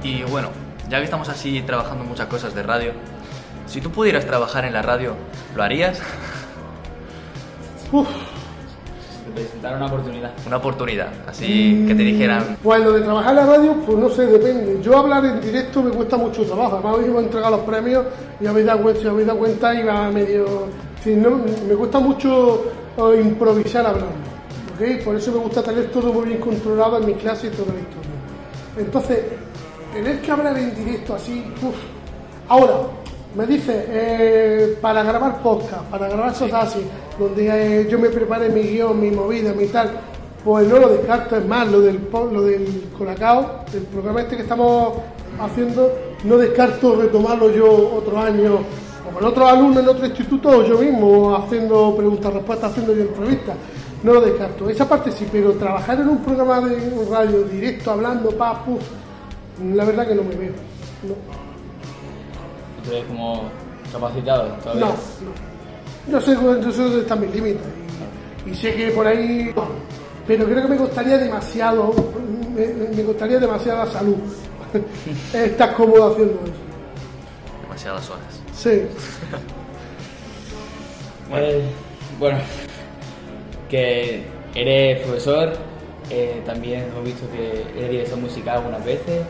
Y 0.03 0.23
bueno, 0.23 0.49
ya 0.89 0.99
que 0.99 1.03
estamos 1.03 1.27
así 1.27 1.61
trabajando 1.63 2.03
muchas 2.05 2.27
cosas 2.27 2.55
de 2.55 2.63
radio, 2.63 2.91
Si 3.67 3.79
tú 3.81 3.91
pudieras 3.91 4.25
trabajar 4.25 4.65
en 4.65 4.73
la 4.73 4.81
radio, 4.81 5.15
¿lo 5.55 5.63
harías? 5.63 6.01
Uf, 7.91 8.07
Te 9.33 9.41
presentaron 9.41 9.77
una 9.77 9.85
oportunidad. 9.87 10.31
Una 10.45 10.57
oportunidad, 10.57 11.09
así 11.27 11.85
que 11.87 11.95
te 11.95 12.03
dijeran, 12.03 12.57
Pues 12.61 12.83
lo 12.83 12.91
de 12.91 13.01
trabajar 13.01 13.29
en 13.31 13.35
la 13.37 13.45
radio, 13.45 13.73
pues 13.85 13.97
no 13.97 14.09
sé, 14.09 14.25
depende. 14.25 14.79
Yo 14.81 14.97
hablar 14.97 15.25
en 15.25 15.39
directo 15.39 15.81
me 15.81 15.91
cuesta 15.91 16.17
mucho 16.17 16.43
trabajo. 16.43 16.75
Además, 16.75 16.97
hoy 16.97 17.05
iba 17.05 17.19
a 17.19 17.23
entregar 17.23 17.51
los 17.51 17.61
premios 17.61 18.05
y 18.39 18.47
habéis 18.47 18.65
dado 18.65 18.81
cuenta, 18.81 19.01
si 19.01 19.07
habéis 19.07 19.27
dado 19.27 19.39
cuenta 19.39 19.73
iba 19.73 20.09
medio... 20.09 20.67
si 21.03 21.15
no, 21.15 21.41
me 21.67 21.75
cuesta 21.75 21.99
mucho 21.99 22.65
eh, 22.97 23.21
improvisar 23.21 23.85
hablando. 23.85 24.11
¿ok? 24.75 25.03
Por 25.03 25.15
eso 25.15 25.31
me 25.31 25.37
gusta 25.37 25.63
tener 25.63 25.85
todo 25.91 26.11
muy 26.11 26.25
bien 26.25 26.39
controlado 26.39 26.97
en 26.97 27.05
mi 27.05 27.13
clase 27.13 27.47
y 27.47 27.49
toda 27.51 27.73
la 27.73 27.79
historia. 27.79 28.11
Entonces, 28.77 29.19
tener 29.93 30.21
que 30.21 30.31
hablar 30.31 30.57
en 30.57 30.75
directo 30.75 31.15
así... 31.15 31.45
uf. 31.61 31.75
Ahora, 32.49 32.73
me 33.35 33.47
dice, 33.47 33.85
eh, 33.87 34.77
para 34.81 35.03
grabar 35.03 35.41
podcast, 35.41 35.83
para 35.85 36.07
grabar 36.09 36.33
cosas 36.33 36.53
así, 36.53 36.81
donde 37.17 37.47
eh, 37.81 37.87
yo 37.89 37.97
me 37.97 38.09
prepare 38.09 38.49
mi 38.49 38.61
guion, 38.61 38.99
mi 38.99 39.11
movida, 39.11 39.53
mi 39.53 39.67
tal, 39.67 39.91
pues 40.43 40.67
no 40.67 40.77
lo 40.77 40.89
descarto, 40.89 41.37
es 41.37 41.45
más, 41.45 41.67
lo 41.71 41.81
del, 41.81 41.99
lo 42.11 42.41
del 42.41 42.89
Colacao, 42.97 43.63
el 43.73 43.83
programa 43.83 44.21
este 44.21 44.35
que 44.35 44.41
estamos 44.41 44.97
haciendo, 45.39 45.91
no 46.25 46.37
descarto 46.37 46.95
retomarlo 46.95 47.51
yo 47.51 47.93
otro 47.95 48.19
año, 48.19 48.55
o 48.55 49.13
con 49.13 49.25
otros 49.25 49.49
alumnos 49.49 49.83
en 49.83 49.89
otro 49.89 50.05
instituto, 50.05 50.49
o 50.49 50.63
yo 50.63 50.77
mismo 50.79 51.35
haciendo 51.35 51.95
preguntas-respuestas, 51.95 52.71
haciendo 52.71 52.93
yo 52.93 53.01
entrevistas. 53.03 53.55
No 54.03 54.13
lo 54.13 54.21
descarto. 54.21 54.67
Esa 54.67 54.89
parte 54.89 55.11
sí, 55.11 55.27
pero 55.31 55.51
trabajar 55.51 55.99
en 55.99 56.09
un 56.09 56.17
programa 56.23 56.59
de 56.61 57.05
radio 57.07 57.43
directo, 57.43 57.91
hablando, 57.91 58.31
pa, 58.31 58.65
puf, 58.65 58.81
la 59.75 59.85
verdad 59.85 60.07
que 60.07 60.15
no 60.15 60.23
me 60.23 60.35
veo. 60.35 60.53
No. 61.07 61.50
Entonces, 62.83 63.05
como 63.07 63.43
capacitado 63.91 64.47
todavía. 64.63 64.85
No, 64.85 64.87
no. 64.91 66.11
Yo 66.11 66.21
sé, 66.21 66.33
yo 66.33 66.71
sé 66.71 66.81
dónde 66.81 66.99
están 67.01 67.21
mis 67.21 67.31
límites 67.33 67.61
y, 68.45 68.49
y 68.49 68.55
sé 68.55 68.73
que 68.73 68.89
por 68.91 69.05
ahí. 69.07 69.53
Pero 70.27 70.45
creo 70.45 70.61
que 70.63 70.67
me 70.67 70.77
costaría 70.77 71.17
demasiado, 71.17 71.93
me, 72.55 72.67
me 72.95 73.03
costaría 73.03 73.39
demasiada 73.39 73.85
salud 73.91 74.15
estar 75.33 75.73
cómodo 75.75 76.11
haciendo 76.13 76.33
eso. 76.43 76.53
demasiadas 77.63 78.09
horas. 78.09 78.41
Sí, 78.53 78.83
Eh, 81.33 81.63
bueno, 82.19 82.39
que 83.69 84.25
eres 84.53 85.01
profesor, 85.01 85.53
eh, 86.09 86.41
también 86.45 86.89
hemos 86.91 87.05
visto 87.05 87.25
que 87.31 87.61
eres 87.77 87.89
director 87.91 88.19
musical 88.19 88.57
algunas 88.57 88.83
veces, 88.83 89.21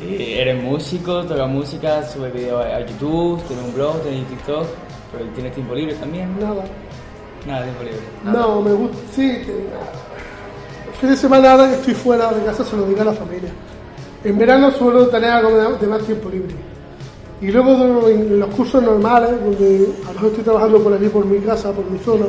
y 0.00 0.32
eres 0.34 0.62
músico, 0.62 1.24
tocas 1.24 1.48
música, 1.48 2.06
subes 2.06 2.32
vídeos 2.32 2.64
a 2.64 2.80
YouTube, 2.80 3.42
tienes 3.48 3.64
un 3.64 3.74
blog, 3.74 4.00
tienes 4.02 4.28
TikTok, 4.28 4.66
pero 5.12 5.24
tienes 5.34 5.54
tiempo 5.54 5.74
libre 5.74 5.94
también. 5.94 6.38
nada. 6.38 6.64
Nada, 7.46 7.64
tiempo 7.64 7.82
libre. 7.82 8.00
No, 8.24 8.62
me 8.62 8.72
gusta. 8.72 8.96
Sí, 9.12 9.30
el 9.30 10.94
fin 11.00 11.10
de 11.10 11.16
semana 11.16 11.52
ahora 11.52 11.68
que 11.68 11.74
estoy 11.76 11.94
fuera 11.94 12.32
de 12.32 12.44
casa 12.44 12.64
se 12.64 12.76
lo 12.76 12.86
digo 12.86 13.00
a 13.00 13.06
la 13.06 13.12
familia. 13.12 13.50
En 14.24 14.38
verano 14.38 14.70
suelo 14.70 15.08
tener 15.08 15.30
algo 15.30 15.56
de, 15.56 15.86
más 15.86 16.02
tiempo 16.02 16.28
libre. 16.28 16.54
Y 17.40 17.50
luego 17.50 18.08
en 18.08 18.38
los 18.38 18.54
cursos 18.54 18.82
normales, 18.82 19.30
donde 19.30 19.92
a 20.04 20.08
lo 20.08 20.14
mejor 20.14 20.28
estoy 20.30 20.44
trabajando 20.44 20.82
por 20.82 20.92
aquí, 20.92 21.08
por 21.08 21.24
mi 21.24 21.38
casa, 21.38 21.72
por 21.72 21.88
mi 21.88 21.98
zona, 22.00 22.26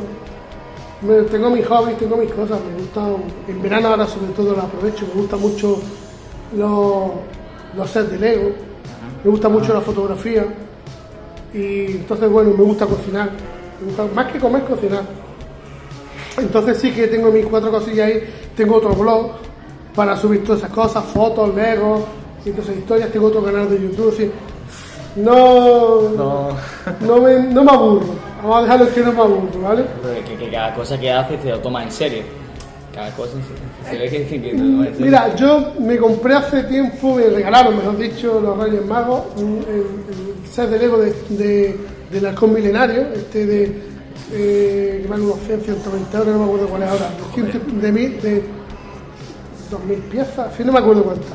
tengo 1.30 1.50
mis 1.50 1.66
hobbies, 1.66 1.98
tengo 1.98 2.16
mis 2.16 2.32
cosas. 2.32 2.58
Me 2.60 2.80
gustan, 2.80 3.16
en 3.48 3.62
verano 3.62 3.88
ahora 3.88 4.06
sobre 4.06 4.32
todo 4.32 4.54
lo 4.54 4.62
aprovecho, 4.62 5.06
me 5.08 5.20
gusta 5.20 5.36
mucho 5.36 5.80
los, 6.56 7.10
los 7.76 7.90
sets 7.90 8.10
de 8.10 8.18
Lego, 8.18 8.50
me 9.24 9.30
gusta 9.30 9.48
mucho 9.48 9.72
la 9.74 9.80
fotografía. 9.80 10.44
Y 11.52 11.86
entonces, 11.92 12.30
bueno, 12.30 12.50
me 12.56 12.64
gusta 12.64 12.86
cocinar. 12.86 13.30
Me 13.80 13.86
gusta, 13.86 14.04
más 14.14 14.32
que 14.32 14.38
comer, 14.38 14.62
cocinar. 14.64 15.02
Entonces 16.38 16.78
sí 16.78 16.92
que 16.92 17.06
tengo 17.08 17.30
mis 17.30 17.46
cuatro 17.46 17.70
cosillas 17.70 18.06
ahí. 18.06 18.22
Tengo 18.56 18.76
otro 18.76 18.90
blog 18.94 19.32
para 19.94 20.16
subir 20.16 20.44
todas 20.44 20.60
esas 20.60 20.72
cosas, 20.72 21.04
fotos, 21.04 21.54
legos 21.54 22.02
y 22.44 22.50
todas 22.50 22.66
esas 22.66 22.78
historias. 22.78 23.10
Tengo 23.10 23.26
otro 23.26 23.42
canal 23.44 23.68
de 23.68 23.80
YouTube. 23.80 24.14
sí. 24.16 24.30
No, 25.16 26.08
No. 26.10 26.48
no, 27.00 27.20
me, 27.20 27.34
no 27.40 27.64
me 27.64 27.72
aburro. 27.72 28.06
Vamos 28.42 28.56
a 28.58 28.62
dejarlo 28.62 28.94
que 28.94 29.00
no 29.00 29.12
me 29.12 29.20
aburro, 29.20 29.60
¿vale? 29.62 29.84
Pero 30.02 30.24
que, 30.24 30.36
que 30.36 30.50
cada 30.50 30.72
cosa 30.74 30.98
que 30.98 31.10
haces 31.10 31.42
te 31.42 31.50
lo 31.50 31.58
tomas 31.58 31.84
en 31.84 31.90
serio. 31.92 32.22
Cada 32.94 33.10
cosa 33.14 33.32
se, 33.84 33.90
se 33.90 33.98
ve 33.98 34.08
que, 34.10 34.26
que 34.26 34.50
serio. 34.50 34.92
Mira, 34.98 35.34
yo 35.36 35.72
me 35.80 35.96
compré 35.96 36.34
hace 36.34 36.64
tiempo, 36.64 37.14
me 37.14 37.24
regalaron, 37.28 37.76
mejor 37.76 37.96
dicho, 37.98 38.40
los 38.40 38.58
Reyes 38.58 38.84
Magos, 38.84 39.22
un- 39.36 39.64
el, 39.68 39.76
el 39.76 40.50
set 40.50 40.68
de 40.70 40.78
Lego 40.78 40.98
de, 40.98 41.14
de- 41.30 41.76
del 42.10 42.26
halcón 42.26 42.52
milenario, 42.52 43.02
este 43.14 43.46
de, 43.46 43.62
eh, 44.32 44.98
que 45.02 45.08
vale 45.08 45.22
unos 45.22 45.38
100, 45.46 45.60
120 45.60 46.16
euros, 46.16 46.32
no 46.34 46.38
me 46.40 46.44
acuerdo 46.46 46.66
cuál 46.68 46.82
es 46.82 46.88
ahora, 46.88 47.10
de, 47.10 47.34
ciento- 47.34 47.80
de, 47.80 47.92
mil- 47.92 48.20
de 48.20 48.42
2.000 49.70 50.00
piezas, 50.10 50.52
sí, 50.56 50.64
no 50.64 50.72
me 50.72 50.80
acuerdo 50.80 51.04
cuántas. 51.04 51.30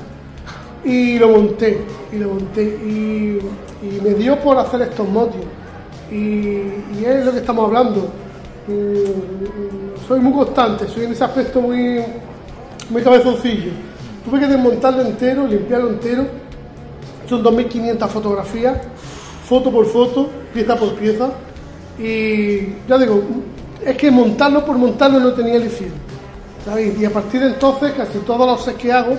Y 0.83 1.17
lo 1.17 1.29
monté, 1.29 1.79
y 2.11 2.17
lo 2.17 2.29
monté, 2.31 2.63
y, 2.63 3.39
y 3.81 4.01
me 4.03 4.13
dio 4.15 4.37
por 4.41 4.57
hacer 4.57 4.81
estos 4.81 5.07
motios. 5.07 5.45
Y, 6.11 6.15
y 6.15 7.03
es 7.05 7.25
lo 7.25 7.31
que 7.31 7.39
estamos 7.39 7.65
hablando. 7.67 8.09
Mm, 8.67 9.84
soy 10.07 10.19
muy 10.19 10.33
constante, 10.33 10.87
soy 10.87 11.05
en 11.05 11.11
ese 11.11 11.23
aspecto 11.23 11.61
muy, 11.61 11.99
muy 12.89 13.01
cabezoncillo. 13.01 13.71
Tuve 14.23 14.39
que 14.39 14.47
desmontarlo 14.47 15.01
entero, 15.01 15.47
limpiarlo 15.47 15.89
entero. 15.89 16.25
Son 17.29 17.43
2.500 17.43 18.07
fotografías, 18.07 18.77
foto 19.47 19.71
por 19.71 19.85
foto, 19.85 20.29
pieza 20.53 20.75
por 20.75 20.93
pieza. 20.95 21.29
Y 21.97 22.73
ya 22.87 22.97
digo, 22.97 23.21
es 23.83 23.97
que 23.97 24.11
montarlo 24.11 24.65
por 24.65 24.77
montarlo 24.77 25.19
no 25.19 25.33
tenía 25.33 25.55
aliciente. 25.55 25.95
¿sabes? 26.63 26.99
Y 26.99 27.05
a 27.05 27.11
partir 27.11 27.41
de 27.41 27.47
entonces, 27.47 27.93
casi 27.93 28.19
todos 28.19 28.45
los 28.47 28.63
sets 28.63 28.77
que 28.77 28.91
hago, 28.91 29.15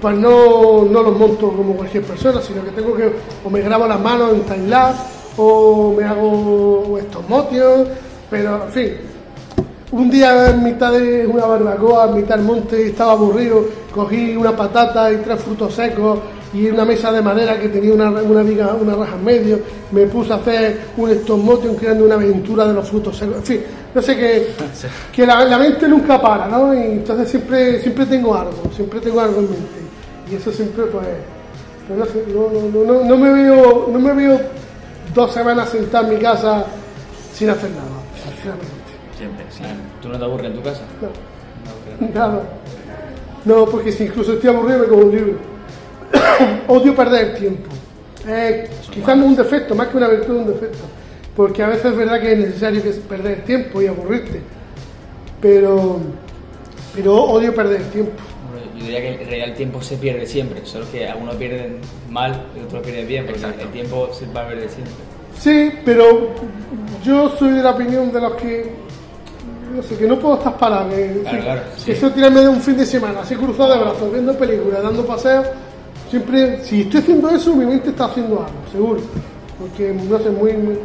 pues 0.00 0.16
no, 0.16 0.84
no 0.84 1.02
los 1.02 1.18
monto 1.18 1.52
como 1.52 1.74
cualquier 1.74 2.04
persona, 2.04 2.40
sino 2.40 2.64
que 2.64 2.70
tengo 2.70 2.96
que, 2.96 3.12
o 3.44 3.50
me 3.50 3.60
grabo 3.60 3.86
las 3.86 4.00
manos 4.00 4.32
en 4.32 4.40
timelapse, 4.42 5.02
o 5.36 5.94
me 5.96 6.04
hago 6.04 6.98
estos 6.98 7.28
motios, 7.28 7.88
pero 8.30 8.64
en 8.64 8.72
fin, 8.72 8.92
un 9.92 10.10
día 10.10 10.50
en 10.50 10.62
mitad 10.62 10.92
de 10.92 11.26
una 11.26 11.46
barbacoa, 11.46 12.08
en 12.08 12.16
mitad 12.16 12.36
del 12.36 12.44
monte, 12.44 12.86
estaba 12.86 13.12
aburrido, 13.12 13.64
cogí 13.92 14.36
una 14.36 14.56
patata 14.56 15.12
y 15.12 15.16
tres 15.16 15.40
frutos 15.40 15.74
secos 15.74 16.18
y 16.52 16.66
una 16.66 16.84
mesa 16.84 17.12
de 17.12 17.22
madera 17.22 17.58
que 17.58 17.68
tenía 17.68 17.94
una, 17.94 18.10
una 18.10 18.42
viga, 18.42 18.74
una 18.74 18.94
raja 18.94 19.16
en 19.16 19.24
medio, 19.24 19.60
me 19.92 20.06
puse 20.06 20.32
a 20.32 20.36
hacer 20.36 20.80
un 20.96 21.10
stop 21.10 21.38
motion 21.38 21.74
creando 21.76 22.04
una 22.04 22.14
aventura 22.14 22.66
de 22.66 22.74
los 22.74 22.88
frutos 22.88 23.16
secos, 23.16 23.36
en 23.36 23.42
fin, 23.42 23.60
no 23.94 24.02
sé 24.02 24.16
que, 24.16 24.48
que 25.12 25.26
la, 25.26 25.44
la 25.44 25.58
mente 25.58 25.88
nunca 25.88 26.20
para, 26.20 26.46
¿no? 26.46 26.72
Y 26.74 26.78
entonces 26.78 27.28
siempre, 27.28 27.80
siempre 27.80 28.06
tengo 28.06 28.34
algo, 28.34 28.62
siempre 28.74 29.00
tengo 29.00 29.20
algo 29.20 29.40
en 29.40 29.50
mente. 29.50 29.80
Y 30.30 30.36
eso 30.36 30.52
siempre 30.52 30.84
pues, 30.84 31.06
pues 31.88 31.98
no 31.98 32.04
sé, 32.06 32.24
no, 32.32 32.84
no, 32.84 33.04
no, 33.04 33.16
me 33.16 33.32
veo, 33.32 33.88
no 33.92 33.98
me 33.98 34.12
veo 34.12 34.40
dos 35.12 35.32
semanas 35.32 35.68
sentado 35.70 36.06
en 36.06 36.14
mi 36.14 36.20
casa 36.20 36.64
sin 37.34 37.50
hacer 37.50 37.70
nada, 37.70 38.00
sinceramente. 38.24 38.66
Siempre, 38.66 38.68
sí. 38.68 38.79
¿Tú 38.79 38.79
no 40.10 40.18
te 40.18 40.24
aburres 40.24 40.46
en 40.46 40.54
tu 40.54 40.62
casa? 40.62 40.82
No. 41.00 42.06
No. 42.06 42.14
Nada. 42.14 42.42
No, 43.44 43.64
porque 43.66 43.92
si 43.92 44.04
incluso 44.04 44.34
estoy 44.34 44.50
aburrido 44.50 44.80
me 44.80 44.86
como 44.86 45.02
un 45.02 45.10
libro. 45.12 45.38
Odio 46.68 46.94
perder 46.94 47.30
el 47.30 47.34
tiempo. 47.34 47.70
Eh, 48.26 48.68
quizás 48.90 49.16
no 49.16 49.24
es 49.24 49.30
un 49.30 49.36
defecto, 49.36 49.74
más 49.74 49.88
que 49.88 49.96
una 49.96 50.08
virtud, 50.08 50.36
un 50.36 50.46
defecto. 50.46 50.78
Porque 51.34 51.62
a 51.62 51.68
veces 51.68 51.86
es 51.86 51.96
verdad 51.96 52.20
que 52.20 52.32
es 52.32 52.38
necesario 52.38 52.82
perder 53.08 53.38
el 53.38 53.44
tiempo 53.44 53.80
y 53.80 53.86
aburrirte. 53.86 54.40
Pero, 55.40 56.00
pero 56.94 57.14
odio 57.14 57.54
perder 57.54 57.80
el 57.80 57.88
tiempo. 57.88 58.12
Bueno, 58.50 58.66
Yo 58.76 58.84
diría 58.84 59.00
que 59.00 59.08
en 59.08 59.18
realidad 59.18 59.48
el 59.48 59.54
tiempo 59.54 59.80
se 59.80 59.96
pierde 59.96 60.26
siempre, 60.26 60.60
solo 60.64 60.84
que 60.90 61.08
algunos 61.08 61.36
pierden 61.36 61.78
mal 62.10 62.44
y 62.58 62.64
otros 62.64 62.82
pierden 62.82 63.06
bien, 63.08 63.24
porque 63.24 63.40
Exacto. 63.40 63.62
el 63.64 63.70
tiempo 63.70 64.10
se 64.12 64.26
va 64.26 64.42
a 64.42 64.48
perder 64.48 64.68
siempre. 64.68 64.92
Sí, 65.38 65.72
pero 65.84 66.28
yo 67.02 67.34
soy 67.38 67.52
de 67.52 67.62
la 67.62 67.70
opinión 67.70 68.12
de 68.12 68.20
los 68.20 68.34
que. 68.34 68.70
No 69.74 69.82
sé, 69.82 69.96
que 69.96 70.06
no 70.06 70.18
puedo 70.18 70.36
estar 70.36 70.56
parado. 70.58 70.88
Que, 70.90 71.20
Claro, 71.22 71.36
sí, 71.38 71.42
claro, 71.44 71.60
que 71.74 71.80
sí. 71.80 71.90
eso 71.92 72.10
tirarme 72.10 72.40
de 72.40 72.48
un 72.48 72.60
fin 72.60 72.76
de 72.76 72.86
semana, 72.86 73.20
así 73.20 73.36
cruzado 73.36 73.72
de 73.72 73.78
brazos, 73.80 74.12
viendo 74.12 74.34
películas, 74.36 74.82
dando 74.82 75.04
paseos. 75.06 75.46
Siempre, 76.10 76.64
si 76.64 76.82
estoy 76.82 77.00
haciendo 77.00 77.30
eso, 77.30 77.54
mi 77.54 77.64
mente 77.66 77.90
está 77.90 78.06
haciendo 78.06 78.38
algo, 78.38 78.50
seguro. 78.72 79.00
Porque, 79.60 79.92
no 79.92 80.18
sé, 80.18 80.30
muy, 80.30 80.54
muy, 80.54 80.78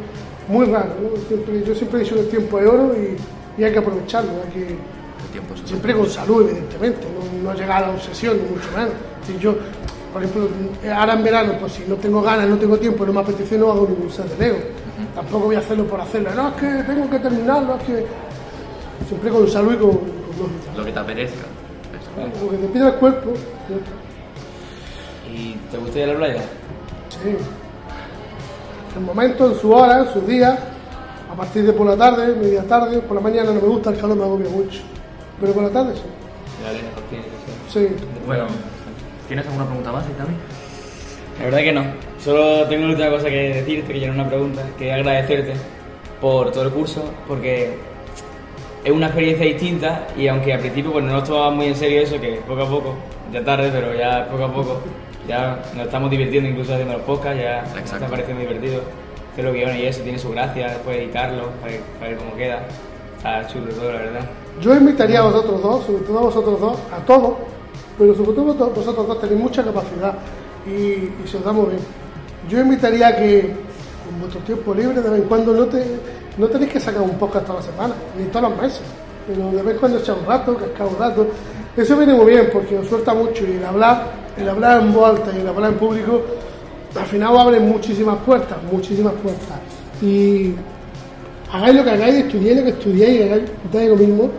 muy 0.48 0.66
raro. 0.68 0.90
¿no? 1.02 1.10
Siempre, 1.28 1.64
yo 1.66 1.74
siempre 1.74 2.00
he 2.00 2.04
dicho 2.04 2.16
que 2.16 2.22
el 2.22 2.28
tiempo 2.30 2.60
es 2.60 2.68
oro 2.68 2.92
y, 2.96 3.62
y 3.62 3.64
hay 3.64 3.72
que 3.72 3.80
aprovecharlo. 3.80 4.30
Hay 4.46 4.52
que, 4.54 4.68
El 4.68 5.32
tiempo 5.32 5.56
es 5.56 5.62
siempre 5.68 5.94
con 5.96 6.08
salud, 6.08 6.48
evidentemente, 6.48 7.08
no, 7.42 7.50
no 7.52 7.58
llegar 7.58 7.84
a 7.84 7.88
la 7.88 7.94
obsesión, 7.94 8.38
ni 8.38 8.50
mucho 8.56 8.70
menos. 8.76 8.92
Si 9.26 9.36
yo, 9.40 9.56
por 10.14 10.24
ejemplo, 10.24 10.48
ahora 10.96 11.14
en 11.14 11.24
verano, 11.24 11.54
pues 11.60 11.72
si 11.74 11.84
no 11.88 11.96
tengo 11.96 12.22
ganas, 12.22 12.48
no 12.48 12.58
tengo 12.58 12.78
tiempo, 12.78 13.04
no 13.06 13.14
me 13.14 13.22
apetece, 13.22 13.58
no 13.58 13.72
hago 13.72 13.88
ningún 13.90 14.12
set 14.12 14.28
de 14.38 14.46
Lego. 14.46 14.60
Tampoco 15.16 15.46
voy 15.46 15.56
a 15.56 15.60
hacerlo 15.60 15.86
por 15.88 16.00
hacerlo. 16.00 16.30
No, 16.36 16.50
es 16.50 16.54
que 16.56 16.84
tengo 16.84 17.10
que 17.10 17.20
terminarlo, 17.20 17.76
es 17.78 17.84
que. 17.84 18.06
Siempre 19.08 19.30
con 19.30 19.48
salud 19.48 19.74
y 19.74 19.78
con, 19.78 19.92
con 19.92 20.00
lógica. 20.00 20.78
lo 20.78 20.86
que 20.86 20.92
te 20.92 21.00
apetezca. 21.00 21.46
Lo 22.42 22.50
que 22.50 22.58
te 22.58 22.68
pide 22.68 22.88
el 22.88 22.94
cuerpo. 22.96 23.34
¿Y 25.32 25.54
te 25.72 25.78
gusta 25.78 26.00
ir 26.00 26.06
a 26.06 26.08
la 26.14 26.18
playa? 26.18 26.42
Sí. 27.10 27.36
el 28.96 29.02
momento, 29.02 29.52
en 29.52 29.60
su 29.60 29.72
hora, 29.72 30.00
en 30.00 30.14
sus 30.14 30.26
días, 30.28 30.58
a 31.32 31.36
partir 31.36 31.66
de 31.66 31.74
por 31.74 31.86
la 31.88 31.98
tarde, 31.98 32.36
media 32.36 32.64
tarde, 32.64 33.00
por 33.00 33.16
la 33.16 33.22
mañana 33.22 33.52
no 33.52 33.62
me 33.62 33.68
gusta, 33.68 33.90
el 33.90 33.98
calor 34.00 34.16
me 34.16 34.24
agobia 34.24 34.50
mucho. 34.50 34.82
Pero 35.40 35.54
por 35.54 35.64
la 35.64 35.70
tarde 35.70 35.94
sí. 35.96 36.02
Sí. 37.70 37.88
Bueno, 38.26 38.46
¿tienes 39.28 39.46
alguna 39.46 39.66
pregunta 39.66 39.92
más, 39.92 40.06
Itami? 40.10 40.36
La 41.40 41.46
verdad 41.46 41.60
que 41.60 41.74
no. 41.74 41.84
Solo 42.24 42.66
tengo 42.68 42.86
una 42.86 42.94
última 42.94 43.10
cosa 43.10 43.30
que 43.30 43.54
decirte, 43.56 43.94
que 43.94 44.00
ya 44.00 44.08
no 44.08 44.14
es 44.14 44.20
una 44.20 44.30
pregunta, 44.30 44.62
que 44.78 44.94
agradecerte 44.94 45.54
por 46.22 46.52
todo 46.52 46.64
el 46.64 46.72
curso, 46.72 47.04
porque 47.28 47.78
es 48.86 48.92
una 48.92 49.08
experiencia 49.08 49.46
distinta 49.46 50.08
y 50.18 50.28
aunque 50.28 50.54
al 50.54 50.60
principio 50.62 50.94
pues, 50.94 51.04
no 51.04 51.12
nos 51.12 51.24
tomaba 51.26 51.50
muy 51.52 51.66
en 51.66 51.76
serio 51.76 52.02
eso, 52.02 52.22
que 52.22 52.40
poco 52.48 52.62
a 52.62 52.70
poco, 52.70 52.94
ya 53.34 53.44
tarde, 53.44 53.70
pero 53.74 53.94
ya 53.94 54.28
poco 54.30 54.44
a 54.46 54.54
poco, 54.54 54.82
ya 55.28 55.60
nos 55.76 55.86
estamos 55.88 56.10
divirtiendo 56.12 56.50
incluso 56.50 56.72
haciendo 56.74 56.94
los 56.94 57.02
podcasts, 57.04 57.42
ya 57.42 57.64
nos 57.82 57.92
está 57.94 58.08
pareciendo 58.08 58.42
divertido. 58.42 58.82
Hacer 59.34 59.44
los 59.44 59.54
guiones 59.54 59.78
y 59.80 59.86
eso 59.86 60.02
tiene 60.02 60.18
su 60.18 60.30
gracia, 60.32 60.68
después 60.70 60.98
editarlo, 60.98 61.50
para, 61.60 61.74
ver- 61.74 61.82
para 62.00 62.10
ver 62.12 62.18
cómo 62.20 62.36
queda. 62.38 62.62
Está 63.18 63.46
chulo 63.48 63.66
todo, 63.74 63.92
la 63.92 63.98
verdad. 64.00 64.22
Yo 64.62 64.74
invitaría 64.76 65.20
a 65.20 65.24
vosotros 65.24 65.62
dos, 65.62 65.86
sobre 65.86 66.04
todo 66.04 66.20
a 66.20 66.22
vosotros 66.22 66.60
dos, 66.62 66.78
a 66.94 67.06
todos, 67.06 67.34
pero 67.98 68.14
sobre 68.16 68.32
todo 68.32 68.44
vosotros- 68.46 68.76
vosotros 68.76 69.08
dos 69.08 69.20
tenéis 69.20 69.40
mucha 69.42 69.62
capacidad 69.64 70.14
y, 70.66 70.72
y 70.72 71.24
se 71.26 71.36
os 71.38 71.44
da 71.44 71.52
muy 71.52 71.66
bien. 71.72 71.82
Yo 72.50 72.62
invitaría 72.62 73.08
a 73.08 73.16
que 73.18 73.42
con 74.06 74.20
vuestro 74.22 74.40
tiempo 74.42 74.74
libre 74.74 75.02
de 75.02 75.10
vez 75.10 75.22
en 75.24 75.28
cuando 75.28 75.54
no, 75.54 75.66
te, 75.66 75.80
no 76.38 76.48
tenéis 76.48 76.74
que 76.74 76.80
sacar 76.80 77.02
un 77.02 77.18
podcast 77.18 77.46
toda 77.46 77.60
la 77.60 77.66
semana, 77.66 77.96
ni 78.18 78.26
todos 78.26 78.50
los 78.50 78.62
meses, 78.62 78.82
pero 79.28 79.52
de 79.52 79.62
vez 79.62 79.78
cuando 79.80 80.00
echar 80.00 80.18
un 80.18 80.26
rato, 80.26 80.56
cascar 80.56 80.88
un 80.88 80.98
rato. 80.98 81.28
Eso 81.76 81.98
viene 81.98 82.14
muy 82.14 82.28
bien 82.28 82.50
porque 82.52 82.78
os 82.78 82.88
suelta 82.88 83.14
mucho 83.14 83.46
y 83.46 83.54
el 83.54 83.66
hablar, 83.66 84.04
el 84.38 84.48
hablar 84.48 84.82
en 84.82 84.94
voz 84.94 85.10
alta 85.10 85.32
y 85.36 85.42
el 85.42 85.48
hablar 85.48 85.72
en 85.72 85.78
público, 85.78 86.22
al 86.96 87.06
final 87.06 87.34
os 87.34 87.40
abren 87.40 87.68
muchísimas 87.68 88.18
puertas, 88.26 88.58
muchísimas 88.72 89.14
puertas. 89.14 89.60
Y 90.02 90.54
hagáis 91.52 91.76
lo 91.76 91.84
que 91.84 91.90
hagáis, 91.90 92.16
estudiéis 92.16 92.58
lo 92.58 92.64
que 92.64 92.70
estudiéis, 92.70 93.22
hagáis 93.22 93.90
lo 93.90 93.96
mismo, 93.96 94.30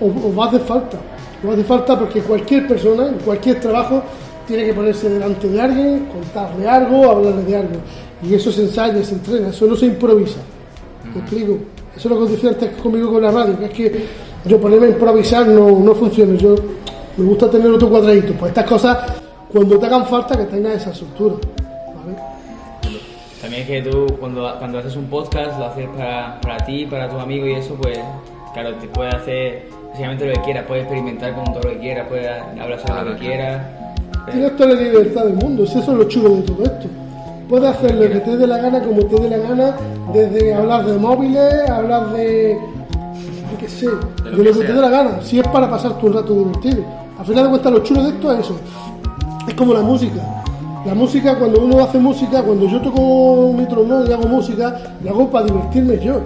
os, 0.00 0.24
os 0.24 0.38
va 0.38 0.44
a 0.44 0.48
hacer 0.48 0.60
falta. 0.60 0.98
Os 1.42 1.48
va 1.48 1.50
a 1.50 1.54
hacer 1.54 1.66
falta 1.66 1.98
porque 1.98 2.20
cualquier 2.20 2.68
persona, 2.68 3.08
en 3.08 3.18
cualquier 3.18 3.60
trabajo, 3.60 4.02
tiene 4.46 4.64
que 4.64 4.74
ponerse 4.74 5.08
delante 5.08 5.48
de 5.48 5.60
alguien, 5.60 6.06
contarle 6.06 6.68
algo, 6.68 7.10
hablarle 7.10 7.42
de 7.42 7.56
algo. 7.56 7.76
Y 8.22 8.34
eso 8.34 8.52
se 8.52 8.62
ensaya, 8.62 9.02
se 9.02 9.14
entrena, 9.14 9.48
eso 9.48 9.66
no 9.66 9.74
se 9.74 9.86
improvisa. 9.86 10.38
¿Me 11.14 11.20
explico? 11.20 11.58
Eso 11.96 12.08
es 12.08 12.14
lo 12.18 12.26
que 12.26 12.32
decía 12.32 12.50
antes 12.50 12.70
conmigo 12.82 13.12
con 13.12 13.22
la 13.22 13.30
radio, 13.30 13.58
que 13.58 13.64
es 13.66 13.70
que 13.72 14.04
yo 14.46 14.60
ponerme 14.60 14.86
a 14.86 14.90
improvisar 14.90 15.46
no, 15.46 15.70
no 15.78 15.94
funciona. 15.94 16.34
Yo 16.36 16.54
me 17.16 17.24
gusta 17.24 17.48
tener 17.50 17.70
otro 17.70 17.88
cuadradito. 17.88 18.32
Pues 18.34 18.50
estas 18.50 18.64
cosas, 18.68 18.98
cuando 19.52 19.78
te 19.78 19.86
hagan 19.86 20.04
falta, 20.06 20.36
que 20.36 20.44
tengas 20.44 20.74
esa 20.82 20.90
estructura. 20.90 21.36
¿vale? 21.64 22.18
También 23.40 23.62
es 23.62 23.68
que 23.68 23.82
tú 23.82 24.06
cuando, 24.18 24.52
cuando 24.58 24.78
haces 24.78 24.96
un 24.96 25.04
podcast 25.06 25.58
lo 25.58 25.66
haces 25.66 25.88
para, 25.96 26.40
para 26.40 26.56
ti, 26.64 26.86
para 26.86 27.08
tus 27.08 27.20
amigos 27.20 27.48
y 27.48 27.52
eso, 27.52 27.74
pues 27.80 27.98
claro, 28.52 28.74
te 28.76 28.88
puedes 28.88 29.14
hacer 29.14 29.66
básicamente 29.90 30.26
lo 30.26 30.32
que 30.34 30.40
quieras, 30.40 30.64
puedes 30.66 30.84
experimentar 30.84 31.34
con 31.34 31.44
todo 31.44 31.60
lo 31.62 31.70
que 31.70 31.78
quieras, 31.78 32.08
puedes 32.08 32.26
hablar 32.28 32.80
sobre 32.80 32.84
Claro, 32.92 33.10
lo 33.10 33.16
que 33.16 33.20
claro. 33.26 33.36
quieras. 33.36 33.66
Tienes 34.32 34.56
toda 34.56 34.74
la 34.74 34.80
libertad 34.80 35.24
del 35.26 35.34
mundo, 35.34 35.66
si 35.66 35.78
eso 35.78 35.92
es 35.92 35.98
lo 35.98 36.04
chulo 36.08 36.30
de 36.36 36.42
todo 36.42 36.62
esto. 36.64 36.88
Puedes 37.48 37.70
hacer 37.70 37.94
lo 37.94 38.08
que 38.10 38.20
te 38.20 38.36
dé 38.36 38.46
la 38.46 38.58
gana, 38.58 38.82
como 38.82 39.04
te 39.04 39.20
dé 39.20 39.28
la 39.28 39.38
gana, 39.38 39.76
desde 40.12 40.54
hablar 40.54 40.86
de 40.86 40.98
móviles, 40.98 41.68
hablar 41.68 42.12
de. 42.12 42.58
yo 43.52 43.58
qué 43.58 43.68
sé, 43.68 43.86
de 43.86 44.30
lo, 44.30 44.38
lo 44.38 44.52
que 44.52 44.60
que, 44.60 44.66
te 44.66 44.72
dé 44.72 44.80
la 44.80 44.88
gana, 44.88 45.20
si 45.22 45.38
es 45.40 45.48
para 45.48 45.68
pasar 45.68 45.98
tu 45.98 46.08
rato 46.08 46.32
divertido. 46.34 46.84
Al 47.18 47.26
final 47.26 47.44
de 47.44 47.50
cuentas, 47.50 47.72
lo 47.72 47.78
chulo 47.80 48.02
de 48.02 48.08
esto 48.10 48.32
es 48.32 48.40
eso. 48.40 48.56
Es 49.46 49.54
como 49.54 49.74
la 49.74 49.82
música. 49.82 50.20
La 50.86 50.94
música, 50.94 51.38
cuando 51.38 51.60
uno 51.60 51.82
hace 51.82 51.98
música, 51.98 52.42
cuando 52.42 52.66
yo 52.66 52.80
toco 52.80 53.52
mi 53.52 53.66
trombón 53.66 54.06
y 54.08 54.12
hago 54.12 54.26
música, 54.26 54.96
lo 55.02 55.10
hago 55.10 55.30
para 55.30 55.46
divertirme 55.46 55.98
yo. 55.98 56.20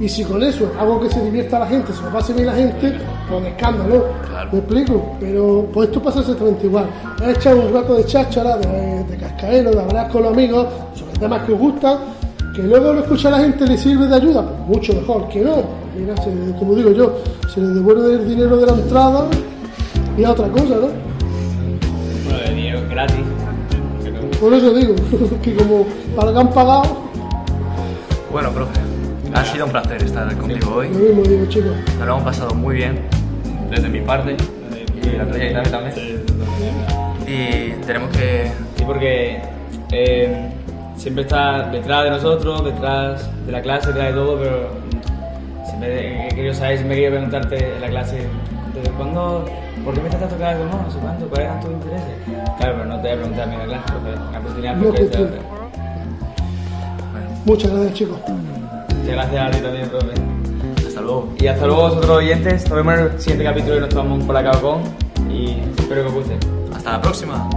Y 0.00 0.08
si 0.08 0.24
con 0.24 0.42
eso 0.42 0.70
hago 0.78 1.00
que 1.00 1.10
se 1.10 1.24
divierta 1.24 1.58
la 1.58 1.66
gente, 1.66 1.92
se 1.92 2.02
lo 2.02 2.10
pase 2.10 2.32
bien 2.32 2.46
la 2.46 2.54
gente, 2.54 2.94
de 3.28 3.48
escándalo. 3.48 4.04
Claro. 4.28 4.48
¿Me 4.52 4.58
explico? 4.58 5.16
Pero 5.20 5.66
pues 5.72 5.88
esto 5.88 6.02
pasa 6.02 6.20
exactamente 6.20 6.66
igual. 6.66 6.86
Es 7.22 7.36
echar 7.36 7.54
un 7.56 7.72
rato 7.74 7.94
de 7.94 8.04
cháchara, 8.06 8.56
de, 8.58 9.04
de 9.04 9.16
cascaero, 9.16 9.70
de 9.72 9.80
hablar 9.80 10.08
con 10.10 10.22
los 10.22 10.32
amigos 10.32 10.66
sobre 10.94 11.12
temas 11.18 11.42
que 11.44 11.52
os 11.52 11.58
gustan, 11.58 11.98
que 12.54 12.62
luego 12.62 12.92
lo 12.92 13.00
escucha 13.00 13.30
la 13.30 13.38
gente 13.40 13.66
le 13.66 13.76
sirve 13.76 14.06
de 14.06 14.14
ayuda, 14.16 14.42
pues 14.42 14.78
mucho 14.78 14.92
mejor 14.94 15.28
que 15.28 15.40
no. 15.40 15.56
Mira, 15.98 16.14
se- 16.22 16.58
como 16.58 16.74
digo 16.74 16.92
yo, 16.92 17.14
se 17.52 17.60
le 17.60 17.68
devuelve 17.68 18.12
el 18.14 18.28
dinero 18.28 18.56
de 18.56 18.66
la 18.66 18.72
entrada 18.72 19.26
y 20.16 20.24
a 20.24 20.30
otra 20.30 20.48
cosa, 20.48 20.64
¿no? 20.64 20.88
Bueno, 22.24 22.38
de 22.46 22.54
dinero 22.54 22.80
gratis. 22.90 23.16
Por 24.40 24.52
eso 24.52 24.72
digo, 24.74 24.94
que 25.42 25.54
como 25.56 25.84
para 26.14 26.32
que 26.32 26.38
han 26.38 26.50
pagado, 26.50 26.82
Bueno, 28.30 28.50
profe, 28.50 28.72
ha 29.34 29.44
sido 29.44 29.64
un 29.66 29.72
placer 29.72 30.02
estar 30.02 30.34
contigo 30.36 30.74
hoy. 30.76 30.88
lo 30.92 30.98
mismo 30.98 31.22
digo, 31.22 31.46
chicos. 31.46 31.72
Nos 31.98 32.06
lo 32.06 32.12
hemos 32.14 32.24
pasado 32.24 32.54
muy 32.54 32.76
bien, 32.76 32.98
desde 33.70 33.88
mi 33.88 34.00
parte, 34.00 34.36
y 35.02 35.16
la 35.16 35.24
tuya 35.26 35.44
y 35.44 35.50
Itami 35.50 35.68
también. 35.68 35.94
Y 37.26 37.84
tenemos 37.86 38.16
que... 38.16 38.50
Sí, 38.76 38.84
porque 38.86 39.40
eh, 39.92 40.48
siempre 40.96 41.22
está 41.22 41.68
detrás 41.70 42.04
de 42.04 42.10
nosotros, 42.10 42.64
detrás 42.64 43.28
de 43.46 43.52
la 43.52 43.62
clase, 43.62 43.88
detrás 43.88 44.08
de 44.08 44.12
todo, 44.14 44.38
pero 44.38 44.68
siempre 45.66 46.26
he 46.26 46.28
querido 46.34 46.54
saber, 46.54 46.76
siempre 46.76 46.96
he 46.96 47.00
querido 47.00 47.16
preguntarte 47.18 47.74
en 47.74 47.80
la 47.80 47.88
clase, 47.88 48.18
¿desde 48.74 48.90
cuándo, 48.92 49.44
por 49.84 49.94
qué 49.94 50.00
empezaste 50.00 50.24
a 50.24 50.28
tocar 50.28 50.48
algo? 50.54 50.64
No, 50.66 50.82
no 50.82 50.90
sé 50.90 50.98
cuánto, 50.98 51.26
¿cuáles 51.28 51.46
eran 51.48 51.60
tus 51.60 51.70
intereses? 51.72 52.06
Claro, 52.58 52.74
pero 52.76 52.84
no 52.84 52.96
te 52.96 53.02
voy 53.02 53.10
a 53.10 53.14
preguntar 53.16 53.42
a 53.42 53.46
mí 53.46 53.54
en 53.54 53.60
la 53.60 53.66
clase, 53.66 53.92
porque 53.92 54.10
una 54.28 54.38
oportunidad 54.38 54.76
No, 54.76 54.96
sí. 54.96 55.02
otra. 55.02 55.20
Bueno, 55.20 55.56
Muchas 57.44 57.70
gracias, 57.72 57.94
chicos. 57.94 58.18
Muchas 58.28 59.14
gracias 59.14 59.46
a 59.46 59.50
ti 59.50 59.58
también, 59.58 59.88
profe. 59.88 60.25
Luego. 61.06 61.28
Y 61.38 61.46
hasta 61.46 61.66
luego 61.66 61.82
vosotros 61.82 62.10
oyentes, 62.18 62.68
nos 62.68 62.76
vemos 62.76 62.94
en 62.94 63.00
el 63.00 63.20
siguiente 63.20 63.44
capítulo 63.44 63.74
de 63.74 63.80
Nos 63.80 63.90
Tomamos 63.90 64.20
un 64.20 64.26
Colacao 64.26 64.60
con 64.60 65.32
y 65.32 65.62
espero 65.78 66.02
que 66.02 66.08
os 66.08 66.14
guste. 66.14 66.38
Hasta 66.74 66.92
la 66.92 67.00
próxima. 67.00 67.48